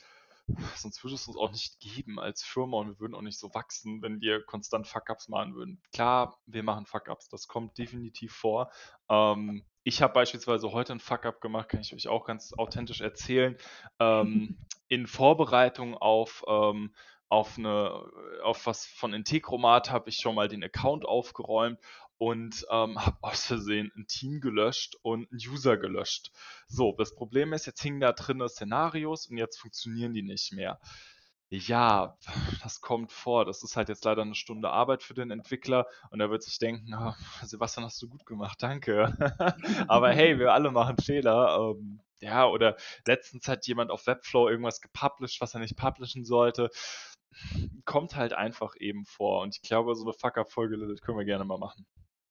sonst 0.76 1.04
würde 1.04 1.16
es 1.16 1.28
uns 1.28 1.36
auch 1.36 1.52
nicht 1.52 1.82
geben 1.82 2.18
als 2.18 2.44
Firma 2.44 2.78
und 2.78 2.88
wir 2.88 3.00
würden 3.02 3.14
auch 3.14 3.22
nicht 3.22 3.40
so 3.40 3.54
wachsen, 3.54 4.02
wenn 4.02 4.22
wir 4.22 4.42
konstant 4.42 4.88
Fuck-Ups 4.88 5.28
machen 5.28 5.54
würden. 5.54 5.82
Klar, 5.92 6.40
wir 6.46 6.64
machen 6.64 6.86
Fuck-Ups, 6.86 7.28
das 7.28 7.50
kommt 7.50 7.78
definitiv 7.78 8.32
vor. 8.34 8.72
Ähm, 9.10 9.66
ich 9.84 10.02
habe 10.02 10.14
beispielsweise 10.14 10.72
heute 10.72 10.94
einen 10.94 11.02
Fuck-up 11.02 11.42
gemacht, 11.42 11.68
kann 11.68 11.82
ich 11.82 11.94
euch 11.94 12.08
auch 12.08 12.24
ganz 12.24 12.54
authentisch 12.54 13.02
erzählen. 13.02 13.58
Ähm, 14.00 14.58
in 14.88 15.08
Vorbereitung 15.08 15.98
auf 15.98 16.46
ähm, 16.48 16.94
auf, 17.34 17.58
eine, 17.58 17.92
auf 18.44 18.68
was 18.68 18.86
von 18.86 19.12
Integromat 19.12 19.90
habe 19.92 20.10
ich 20.10 20.18
schon 20.18 20.36
mal 20.36 20.48
den 20.48 20.64
Account 20.64 21.04
aufgeräumt 21.04 21.80
und 22.20 22.64
ähm, 22.70 23.04
habe 23.04 23.18
aus 23.22 23.48
Versehen 23.48 23.92
ein 23.98 24.06
Team 24.06 24.40
gelöscht 24.40 24.96
und 25.02 25.32
einen 25.32 25.42
User 25.52 25.78
gelöscht. 25.78 26.32
So, 26.68 26.94
das 26.96 27.16
Problem 27.16 27.52
ist, 27.54 27.66
jetzt 27.66 27.82
hingen 27.82 28.00
da 28.00 28.12
drin 28.12 28.48
Szenarios 28.48 29.26
und 29.26 29.38
jetzt 29.38 29.58
funktionieren 29.58 30.14
die 30.14 30.22
nicht 30.22 30.54
mehr. 30.54 30.80
Ja, 31.50 32.18
das 32.62 32.82
kommt 32.82 33.12
vor. 33.12 33.46
Das 33.46 33.64
ist 33.64 33.78
halt 33.78 33.90
jetzt 33.90 34.06
leider 34.06 34.22
eine 34.22 34.36
Stunde 34.36 34.70
Arbeit 34.70 35.02
für 35.02 35.16
den 35.16 35.32
Entwickler 35.32 35.88
und 36.12 36.20
er 36.20 36.30
wird 36.30 36.44
sich 36.44 36.60
denken, 36.60 36.94
oh, 36.94 37.14
Sebastian, 37.44 37.86
hast 37.86 38.02
du 38.02 38.10
gut 38.10 38.28
gemacht, 38.28 38.62
danke. 38.62 39.18
Aber 39.88 40.12
hey, 40.12 40.38
wir 40.38 40.54
alle 40.54 40.70
machen 40.70 40.98
Fehler. 40.98 41.58
Ähm, 41.58 42.00
ja, 42.20 42.48
oder 42.48 42.78
letztens 43.06 43.48
hat 43.48 43.68
jemand 43.68 43.92
auf 43.92 44.08
Webflow 44.08 44.48
irgendwas 44.48 44.82
gepublished, 44.82 45.42
was 45.42 45.56
er 45.56 45.60
nicht 45.60 45.76
publishen 45.76 46.24
sollte 46.24 46.70
kommt 47.86 48.16
halt 48.16 48.34
einfach 48.34 48.76
eben 48.80 49.06
vor. 49.06 49.42
Und 49.42 49.56
ich 49.56 49.62
glaube, 49.62 49.96
so 49.96 50.04
eine 50.04 50.14
Fuck-Up-Folge 50.14 50.78
können 51.02 51.18
wir 51.18 51.26
gerne 51.26 51.46
mal 51.46 51.58
machen. 51.58 51.86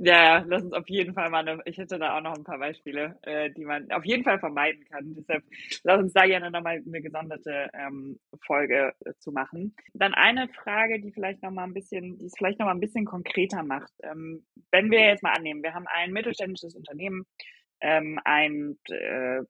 Ja, 0.04 0.42
lass 0.48 0.64
uns 0.64 0.72
auf 0.72 0.88
jeden 0.88 1.14
Fall 1.14 1.30
mal 1.30 1.46
eine, 1.46 1.62
ich 1.64 1.78
hätte 1.78 1.96
da 1.96 2.16
auch 2.16 2.22
noch 2.22 2.34
ein 2.34 2.42
paar 2.42 2.58
Beispiele, 2.58 3.18
äh, 3.22 3.50
die 3.50 3.64
man 3.64 3.88
auf 3.92 4.04
jeden 4.04 4.24
Fall 4.24 4.40
vermeiden 4.40 4.84
kann. 4.86 5.14
Deshalb 5.14 5.44
lass 5.84 6.00
uns 6.00 6.12
da 6.12 6.26
gerne 6.26 6.50
nochmal 6.50 6.82
eine 6.84 7.00
gesonderte 7.00 7.68
ähm, 7.72 8.18
Folge 8.44 8.94
äh, 9.04 9.12
zu 9.20 9.30
machen. 9.30 9.76
Dann 9.94 10.12
eine 10.14 10.48
Frage, 10.48 11.00
die 11.00 11.12
vielleicht 11.12 11.42
nochmal 11.42 11.66
ein 11.66 11.74
bisschen, 11.74 12.18
die 12.18 12.26
es 12.26 12.34
vielleicht 12.36 12.58
nochmal 12.58 12.74
ein 12.74 12.80
bisschen 12.80 13.04
konkreter 13.04 13.62
macht. 13.62 13.92
Ähm, 14.02 14.44
wenn 14.72 14.90
wir 14.90 15.06
jetzt 15.06 15.22
mal 15.22 15.34
annehmen, 15.34 15.62
wir 15.62 15.74
haben 15.74 15.86
ein 15.86 16.12
mittelständisches 16.12 16.74
Unternehmen, 16.74 17.24
ähm, 17.80 18.18
ein 18.24 18.78
äh, 18.88 19.42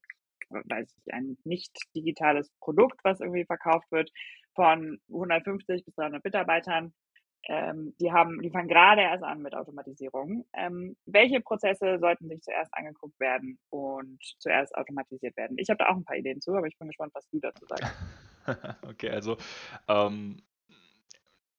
weiß 0.51 0.95
ich, 0.99 1.15
ein 1.15 1.39
nicht 1.45 1.75
digitales 1.95 2.51
Produkt, 2.61 3.01
was 3.05 3.21
irgendwie 3.21 3.47
verkauft 3.47 3.91
wird 3.91 4.11
von 4.55 5.01
150 5.09 5.85
bis 5.85 5.95
300 5.95 6.25
Mitarbeitern. 6.25 6.93
Ähm, 7.49 7.95
die 8.01 8.13
haben, 8.13 8.41
die 8.41 8.51
fangen 8.51 8.69
gerade 8.69 9.03
erst 9.03 9.25
an 9.25 9.43
mit 9.43 9.55
Automatisierung. 9.55 10.47
Ähm, 10.53 10.97
welche 11.07 11.41
Prozesse 11.41 11.99
sollten 11.99 12.29
sich 12.29 12.41
zuerst 12.43 12.73
angeguckt 12.73 13.19
werden 13.19 13.59
und 13.71 14.19
zuerst 14.39 14.75
automatisiert 14.77 15.37
werden? 15.37 15.59
Ich 15.59 15.69
habe 15.69 15.79
da 15.79 15.89
auch 15.89 15.97
ein 15.97 16.05
paar 16.05 16.17
Ideen 16.17 16.41
zu, 16.41 16.55
aber 16.55 16.69
ich 16.69 16.79
bin 16.79 16.89
gespannt, 16.89 17.13
was 17.15 17.29
du 17.31 17.41
dazu 17.41 17.67
sagst. 17.67 17.93
okay, 18.89 19.11
also 19.11 19.37
ähm, 19.89 20.43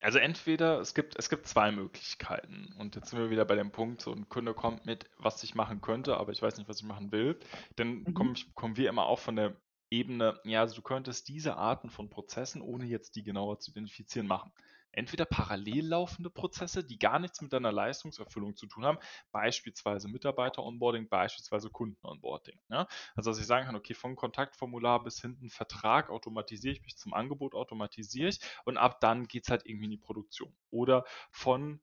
also 0.03 0.19
entweder 0.19 0.79
es 0.79 0.93
gibt 0.93 1.17
es 1.17 1.29
gibt 1.29 1.47
zwei 1.47 1.71
Möglichkeiten 1.71 2.73
und 2.77 2.95
jetzt 2.95 3.09
sind 3.09 3.19
wir 3.19 3.29
wieder 3.29 3.45
bei 3.45 3.55
dem 3.55 3.71
Punkt, 3.71 4.01
so 4.01 4.11
ein 4.11 4.27
Kunde 4.27 4.53
kommt 4.53 4.85
mit, 4.85 5.09
was 5.17 5.43
ich 5.43 5.55
machen 5.55 5.81
könnte, 5.81 6.17
aber 6.17 6.31
ich 6.31 6.41
weiß 6.41 6.57
nicht, 6.57 6.69
was 6.69 6.81
ich 6.81 6.85
machen 6.85 7.11
will. 7.11 7.39
Dann 7.77 8.03
mhm. 8.03 8.13
kommen, 8.13 8.35
kommen 8.53 8.77
wir 8.77 8.89
immer 8.89 9.05
auch 9.05 9.19
von 9.19 9.35
der 9.35 9.55
Ebene, 9.93 10.39
ja, 10.43 10.61
also 10.61 10.73
du 10.73 10.81
könntest 10.81 11.27
diese 11.27 11.55
Arten 11.55 11.91
von 11.91 12.09
Prozessen, 12.09 12.63
ohne 12.63 12.85
jetzt 12.85 13.15
die 13.15 13.23
genauer 13.23 13.59
zu 13.59 13.69
identifizieren, 13.69 14.25
machen. 14.25 14.51
Entweder 14.91 15.25
parallel 15.25 15.87
laufende 15.87 16.31
Prozesse, 16.31 16.83
die 16.83 16.97
gar 16.97 17.19
nichts 17.19 17.41
mit 17.41 17.53
deiner 17.53 17.71
Leistungserfüllung 17.71 18.55
zu 18.55 18.65
tun 18.65 18.85
haben, 18.85 18.97
beispielsweise 19.31 20.07
Mitarbeiter-Onboarding, 20.07 21.09
beispielsweise 21.09 21.69
Kunden-Onboarding. 21.69 22.59
Ja? 22.69 22.87
Also, 23.15 23.29
dass 23.29 23.39
ich 23.39 23.45
sagen 23.45 23.67
kann, 23.67 23.75
okay, 23.75 23.93
vom 23.93 24.15
Kontaktformular 24.15 25.03
bis 25.03 25.21
hinten 25.21 25.51
Vertrag 25.51 26.09
automatisiere 26.09 26.73
ich 26.73 26.81
mich 26.81 26.97
zum 26.97 27.13
Angebot, 27.13 27.53
automatisiere 27.53 28.29
ich 28.29 28.39
und 28.65 28.77
ab 28.77 28.99
dann 28.99 29.27
geht 29.27 29.43
es 29.43 29.51
halt 29.51 29.67
irgendwie 29.67 29.85
in 29.85 29.91
die 29.91 29.97
Produktion. 29.97 30.55
Oder 30.71 31.05
von 31.29 31.81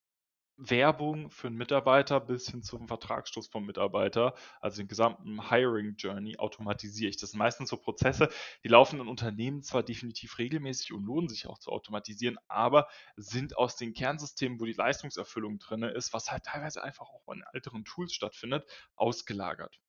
Werbung 0.61 1.31
für 1.31 1.46
einen 1.46 1.57
Mitarbeiter 1.57 2.20
bis 2.20 2.51
hin 2.51 2.62
zum 2.62 2.87
Vertragsschluss 2.87 3.49
vom 3.49 3.64
Mitarbeiter, 3.64 4.35
also 4.61 4.83
den 4.83 4.88
gesamten 4.88 5.49
Hiring 5.49 5.96
Journey, 5.96 6.37
automatisiere 6.37 7.09
ich. 7.09 7.16
Das 7.16 7.31
sind 7.31 7.38
meistens 7.38 7.70
so 7.70 7.77
Prozesse, 7.77 8.29
die 8.62 8.68
laufen 8.68 9.01
in 9.01 9.09
Unternehmen 9.09 9.62
zwar 9.62 9.83
definitiv 9.83 10.38
regelmäßig 10.38 10.92
und 10.92 11.05
lohnen 11.05 11.29
sich 11.29 11.46
auch 11.46 11.59
zu 11.59 11.70
automatisieren, 11.70 12.38
aber 12.49 12.88
sind 13.16 13.57
aus 13.57 13.77
den 13.77 13.94
Kernsystemen, 13.94 14.61
wo 14.61 14.66
die 14.66 14.73
Leistungserfüllung 14.73 15.59
drin 15.59 15.83
ist, 15.83 16.12
was 16.12 16.31
halt 16.31 16.44
teilweise 16.44 16.83
einfach 16.85 17.09
auch 17.09 17.33
in 17.33 17.42
älteren 17.53 17.85
Tools 17.85 18.12
stattfindet, 18.12 18.64
ausgelagert. 18.96 19.81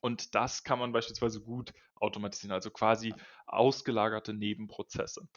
Und 0.00 0.34
das 0.34 0.64
kann 0.64 0.78
man 0.78 0.92
beispielsweise 0.92 1.40
gut 1.40 1.72
automatisieren, 1.96 2.52
also 2.52 2.70
quasi 2.70 3.14
ausgelagerte 3.46 4.32
Nebenprozesse. 4.32 5.28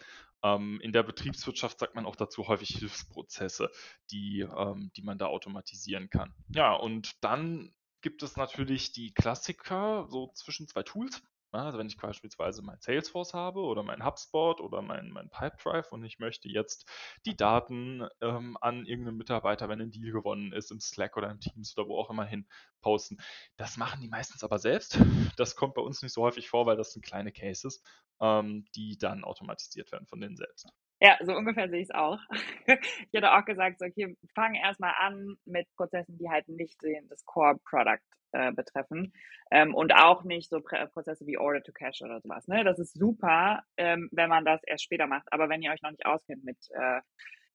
Ähm, 0.43 0.79
in 0.81 0.91
der 0.91 1.03
Betriebswirtschaft 1.03 1.79
sagt 1.79 1.95
man 1.95 2.05
auch 2.05 2.15
dazu 2.15 2.47
häufig 2.47 2.69
Hilfsprozesse, 2.69 3.69
die, 4.11 4.41
ähm, 4.41 4.91
die 4.95 5.01
man 5.01 5.17
da 5.17 5.27
automatisieren 5.27 6.09
kann. 6.09 6.33
Ja, 6.49 6.73
und 6.73 7.23
dann 7.23 7.73
gibt 8.01 8.21
es 8.23 8.35
natürlich 8.35 8.91
die 8.91 9.13
Klassiker 9.13 10.07
so 10.09 10.31
zwischen 10.33 10.67
zwei 10.67 10.83
Tools. 10.83 11.21
Also 11.55 11.77
wenn 11.77 11.87
ich 11.87 11.97
beispielsweise 11.97 12.61
mein 12.61 12.79
Salesforce 12.79 13.33
habe 13.33 13.59
oder 13.61 13.83
mein 13.83 14.03
HubSpot 14.03 14.59
oder 14.59 14.81
mein, 14.81 15.11
mein 15.11 15.29
Pipedrive 15.29 15.91
und 15.91 16.03
ich 16.03 16.19
möchte 16.19 16.49
jetzt 16.49 16.89
die 17.25 17.35
Daten 17.35 18.07
ähm, 18.21 18.57
an 18.61 18.85
irgendeinen 18.85 19.17
Mitarbeiter, 19.17 19.69
wenn 19.69 19.81
ein 19.81 19.91
Deal 19.91 20.11
gewonnen 20.11 20.51
ist, 20.51 20.71
im 20.71 20.79
Slack 20.79 21.17
oder 21.17 21.29
im 21.29 21.39
Teams 21.39 21.77
oder 21.77 21.87
wo 21.87 21.97
auch 21.97 22.09
immer 22.09 22.25
hin 22.25 22.47
posten. 22.81 23.17
Das 23.57 23.77
machen 23.77 24.01
die 24.01 24.07
meistens 24.07 24.43
aber 24.43 24.59
selbst. 24.59 24.97
Das 25.37 25.55
kommt 25.55 25.75
bei 25.75 25.81
uns 25.81 26.01
nicht 26.01 26.13
so 26.13 26.21
häufig 26.21 26.49
vor, 26.49 26.65
weil 26.65 26.77
das 26.77 26.93
sind 26.93 27.05
kleine 27.05 27.31
Cases, 27.31 27.83
ähm, 28.19 28.65
die 28.75 28.97
dann 28.97 29.23
automatisiert 29.23 29.91
werden 29.91 30.07
von 30.07 30.19
denen 30.19 30.35
selbst. 30.35 30.67
Ja, 30.99 31.17
so 31.21 31.35
ungefähr 31.35 31.69
sehe 31.69 31.81
ich 31.81 31.89
es 31.89 31.95
auch. 31.95 32.19
ich 32.65 33.13
hätte 33.13 33.33
auch 33.33 33.43
gesagt, 33.43 33.79
so, 33.79 33.85
okay, 33.85 34.15
fangen 34.33 34.55
erstmal 34.55 34.93
an 34.99 35.35
mit 35.45 35.67
Prozessen, 35.75 36.17
die 36.17 36.29
halt 36.29 36.47
nicht 36.47 36.79
das 37.09 37.25
Core-Product 37.25 37.99
äh, 38.33 38.51
betreffen 38.51 39.13
ähm, 39.51 39.73
und 39.73 39.93
auch 39.95 40.23
nicht 40.23 40.49
so 40.49 40.59
Prä 40.61 40.85
Prozesse 40.87 41.25
wie 41.25 41.37
Order 41.37 41.63
to 41.63 41.71
Cash 41.71 42.01
oder 42.01 42.19
sowas. 42.19 42.47
Ne? 42.47 42.63
Das 42.63 42.79
ist 42.79 42.93
super, 42.93 43.63
ähm, 43.77 44.09
wenn 44.11 44.29
man 44.29 44.45
das 44.45 44.63
erst 44.63 44.83
später 44.83 45.07
macht, 45.07 45.27
aber 45.31 45.49
wenn 45.49 45.61
ihr 45.61 45.71
euch 45.71 45.81
noch 45.81 45.91
nicht 45.91 46.05
auskennt 46.05 46.43
mit, 46.43 46.57
äh, 46.71 47.01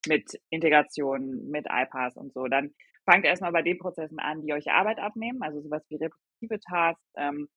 mit 0.06 0.40
Integration, 0.50 1.48
mit 1.50 1.66
iPass 1.68 2.16
und 2.16 2.32
so, 2.32 2.46
dann 2.46 2.74
fangt 3.04 3.24
erstmal 3.24 3.52
bei 3.52 3.62
den 3.62 3.78
Prozessen 3.78 4.18
an, 4.18 4.42
die 4.42 4.52
euch 4.52 4.70
Arbeit 4.70 4.98
abnehmen, 4.98 5.42
also 5.42 5.60
sowas 5.60 5.84
wie 5.88 5.96
repetitive 5.96 6.60
Tasks, 6.60 7.12
ähm, 7.16 7.48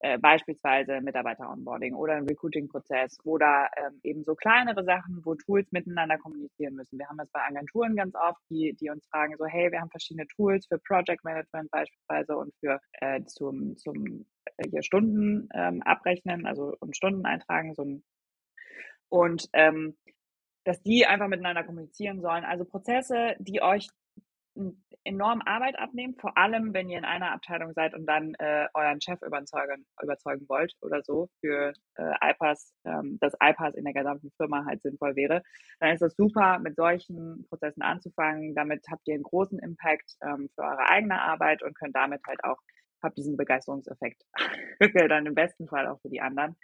äh, 0.00 0.18
beispielsweise 0.18 1.00
Mitarbeiter-Onboarding 1.00 1.94
oder 1.94 2.14
ein 2.14 2.26
Recruiting-Prozess 2.26 3.18
oder 3.24 3.68
ähm, 3.76 3.98
eben 4.02 4.24
so 4.24 4.34
kleinere 4.34 4.84
Sachen, 4.84 5.24
wo 5.24 5.34
Tools 5.34 5.72
miteinander 5.72 6.18
kommunizieren 6.18 6.74
müssen. 6.74 6.98
Wir 6.98 7.08
haben 7.08 7.16
das 7.16 7.30
bei 7.30 7.40
Agenturen 7.40 7.96
ganz 7.96 8.14
oft, 8.14 8.40
die, 8.50 8.74
die 8.74 8.90
uns 8.90 9.06
fragen 9.06 9.36
so, 9.38 9.46
hey, 9.46 9.72
wir 9.72 9.80
haben 9.80 9.90
verschiedene 9.90 10.26
Tools 10.28 10.66
für 10.66 10.78
Project 10.78 11.24
Management 11.24 11.70
beispielsweise 11.70 12.36
und 12.36 12.54
für 12.60 12.78
äh, 13.00 13.22
zum, 13.24 13.76
zum 13.76 14.26
äh, 14.56 14.68
hier 14.68 14.82
Stunden 14.82 15.48
ähm, 15.54 15.82
abrechnen, 15.82 16.46
also 16.46 16.74
und 16.80 16.96
Stunden 16.96 17.24
eintragen, 17.24 17.74
so 17.74 17.82
ein 17.82 18.02
und 19.08 19.48
ähm, 19.52 19.96
dass 20.64 20.82
die 20.82 21.06
einfach 21.06 21.28
miteinander 21.28 21.62
kommunizieren 21.64 22.20
sollen. 22.20 22.44
Also 22.44 22.64
Prozesse, 22.64 23.36
die 23.38 23.62
euch 23.62 23.88
enorm 25.04 25.40
Arbeit 25.44 25.78
abnehmen, 25.78 26.16
vor 26.20 26.36
allem 26.36 26.74
wenn 26.74 26.88
ihr 26.88 26.98
in 26.98 27.04
einer 27.04 27.32
Abteilung 27.32 27.72
seid 27.74 27.94
und 27.94 28.06
dann 28.06 28.34
äh, 28.38 28.66
euren 28.74 29.00
Chef 29.00 29.20
überzeugen, 29.22 29.86
überzeugen 30.02 30.48
wollt 30.48 30.72
oder 30.80 31.02
so 31.02 31.28
für 31.40 31.72
äh, 31.96 32.30
iPass, 32.30 32.74
ähm, 32.84 33.18
dass 33.20 33.34
iPass 33.40 33.74
in 33.74 33.84
der 33.84 33.94
gesamten 33.94 34.30
Firma 34.36 34.64
halt 34.66 34.82
sinnvoll 34.82 35.14
wäre, 35.16 35.42
dann 35.80 35.94
ist 35.94 36.02
es 36.02 36.16
super, 36.16 36.58
mit 36.58 36.76
solchen 36.76 37.46
Prozessen 37.48 37.82
anzufangen. 37.82 38.54
Damit 38.54 38.84
habt 38.90 39.06
ihr 39.06 39.14
einen 39.14 39.22
großen 39.22 39.58
Impact 39.60 40.12
ähm, 40.22 40.48
für 40.54 40.62
eure 40.62 40.88
eigene 40.88 41.20
Arbeit 41.20 41.62
und 41.62 41.78
könnt 41.78 41.94
damit 41.94 42.22
halt 42.26 42.42
auch, 42.44 42.58
habt 43.02 43.16
diesen 43.16 43.36
Begeisterungseffekt 43.36 44.22
dann 45.08 45.26
im 45.26 45.34
besten 45.34 45.68
Fall 45.68 45.86
auch 45.86 46.00
für 46.00 46.08
die 46.08 46.20
anderen. 46.20 46.56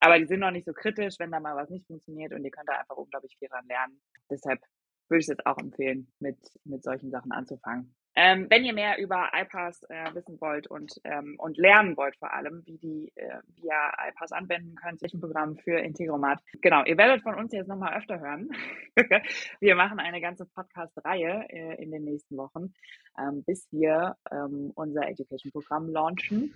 Aber 0.00 0.18
die 0.18 0.26
sind 0.26 0.40
noch 0.40 0.52
nicht 0.52 0.66
so 0.66 0.72
kritisch, 0.72 1.16
wenn 1.18 1.32
da 1.32 1.40
mal 1.40 1.56
was 1.56 1.70
nicht 1.70 1.86
funktioniert 1.86 2.32
und 2.32 2.44
ihr 2.44 2.50
könnt 2.50 2.68
da 2.68 2.74
einfach 2.74 2.96
unglaublich 2.96 3.36
viel 3.38 3.48
dran 3.48 3.66
lernen. 3.66 4.00
Deshalb 4.30 4.60
würde 5.08 5.20
ich 5.20 5.24
es 5.24 5.28
jetzt 5.28 5.46
auch 5.46 5.58
empfehlen, 5.58 6.08
mit, 6.20 6.38
mit 6.64 6.82
solchen 6.82 7.10
Sachen 7.10 7.32
anzufangen. 7.32 7.94
Ähm, 8.20 8.46
wenn 8.50 8.64
ihr 8.64 8.72
mehr 8.72 8.98
über 8.98 9.30
iPass 9.32 9.84
äh, 9.84 10.12
wissen 10.12 10.40
wollt 10.40 10.66
und, 10.66 10.92
ähm, 11.04 11.36
und 11.38 11.56
lernen 11.56 11.96
wollt 11.96 12.16
vor 12.16 12.32
allem, 12.32 12.64
wie, 12.66 12.76
die, 12.76 13.12
äh, 13.14 13.38
wie 13.54 13.66
ihr 13.66 13.92
iPass 14.08 14.32
anwenden 14.32 14.74
könnt, 14.74 15.00
welchen 15.02 15.20
Programm 15.20 15.56
für 15.56 15.78
Integromat. 15.78 16.40
Genau, 16.60 16.82
ihr 16.84 16.98
werdet 16.98 17.22
von 17.22 17.36
uns 17.36 17.52
jetzt 17.52 17.68
nochmal 17.68 17.96
öfter 17.96 18.18
hören. 18.18 18.50
wir 19.60 19.76
machen 19.76 20.00
eine 20.00 20.20
ganze 20.20 20.46
Podcast-Reihe 20.46 21.46
äh, 21.48 21.80
in 21.80 21.92
den 21.92 22.02
nächsten 22.02 22.36
Wochen, 22.36 22.74
ähm, 23.16 23.44
bis 23.44 23.68
wir 23.70 24.16
ähm, 24.32 24.72
unser 24.74 25.06
Education-Programm 25.08 25.88
launchen. 25.88 26.54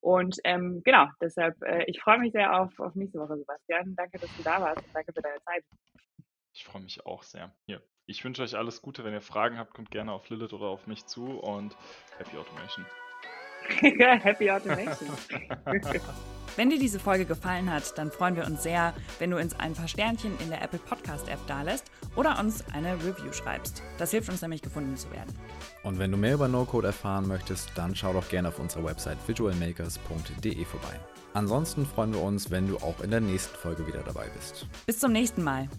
Und 0.00 0.38
ähm, 0.44 0.80
genau, 0.82 1.08
deshalb, 1.20 1.60
äh, 1.62 1.84
ich 1.88 2.00
freue 2.00 2.20
mich 2.20 2.32
sehr 2.32 2.58
auf, 2.58 2.80
auf 2.80 2.94
nächste 2.94 3.18
Woche, 3.18 3.36
Sebastian. 3.36 3.94
Danke, 3.96 4.18
dass 4.18 4.34
du 4.34 4.42
da 4.42 4.62
warst 4.62 4.82
danke 4.94 5.12
für 5.12 5.20
deine 5.20 5.42
Zeit. 5.42 5.64
Ich 6.54 6.64
freue 6.64 6.82
mich 6.82 7.04
auch 7.04 7.22
sehr. 7.22 7.54
Hier, 7.66 7.82
ich 8.06 8.24
wünsche 8.24 8.42
euch 8.42 8.56
alles 8.56 8.82
Gute. 8.82 9.04
Wenn 9.04 9.12
ihr 9.12 9.20
Fragen 9.20 9.58
habt, 9.58 9.74
kommt 9.74 9.90
gerne 9.90 10.12
auf 10.12 10.28
Lilith 10.28 10.52
oder 10.52 10.66
auf 10.66 10.86
mich 10.86 11.06
zu 11.06 11.38
und 11.38 11.76
Happy 12.18 12.36
Automation. 12.36 12.84
Happy 14.22 14.50
Automation. 14.50 15.08
Wenn 16.56 16.68
dir 16.68 16.78
diese 16.78 16.98
Folge 16.98 17.24
gefallen 17.24 17.72
hat, 17.72 17.96
dann 17.96 18.10
freuen 18.10 18.36
wir 18.36 18.44
uns 18.44 18.62
sehr, 18.62 18.92
wenn 19.18 19.30
du 19.30 19.38
uns 19.38 19.58
ein 19.58 19.72
paar 19.72 19.88
Sternchen 19.88 20.38
in 20.38 20.50
der 20.50 20.60
Apple 20.60 20.78
Podcast 20.78 21.26
App 21.28 21.38
dalässt 21.46 21.90
oder 22.14 22.38
uns 22.38 22.62
eine 22.74 22.94
Review 22.96 23.32
schreibst. 23.32 23.82
Das 23.96 24.10
hilft 24.10 24.28
uns 24.28 24.42
nämlich 24.42 24.60
gefunden 24.60 24.94
zu 24.98 25.10
werden. 25.12 25.34
Und 25.82 25.98
wenn 25.98 26.10
du 26.10 26.18
mehr 26.18 26.34
über 26.34 26.48
No-Code 26.48 26.88
erfahren 26.88 27.26
möchtest, 27.26 27.70
dann 27.74 27.94
schau 27.94 28.12
doch 28.12 28.28
gerne 28.28 28.48
auf 28.48 28.58
unserer 28.58 28.84
Website 28.84 29.16
visualmakers.de 29.26 30.64
vorbei. 30.66 31.00
Ansonsten 31.32 31.86
freuen 31.86 32.12
wir 32.12 32.20
uns, 32.20 32.50
wenn 32.50 32.68
du 32.68 32.76
auch 32.76 33.00
in 33.00 33.10
der 33.10 33.20
nächsten 33.20 33.56
Folge 33.56 33.86
wieder 33.86 34.02
dabei 34.02 34.28
bist. 34.36 34.66
Bis 34.84 34.98
zum 34.98 35.12
nächsten 35.12 35.42
Mal. 35.42 35.70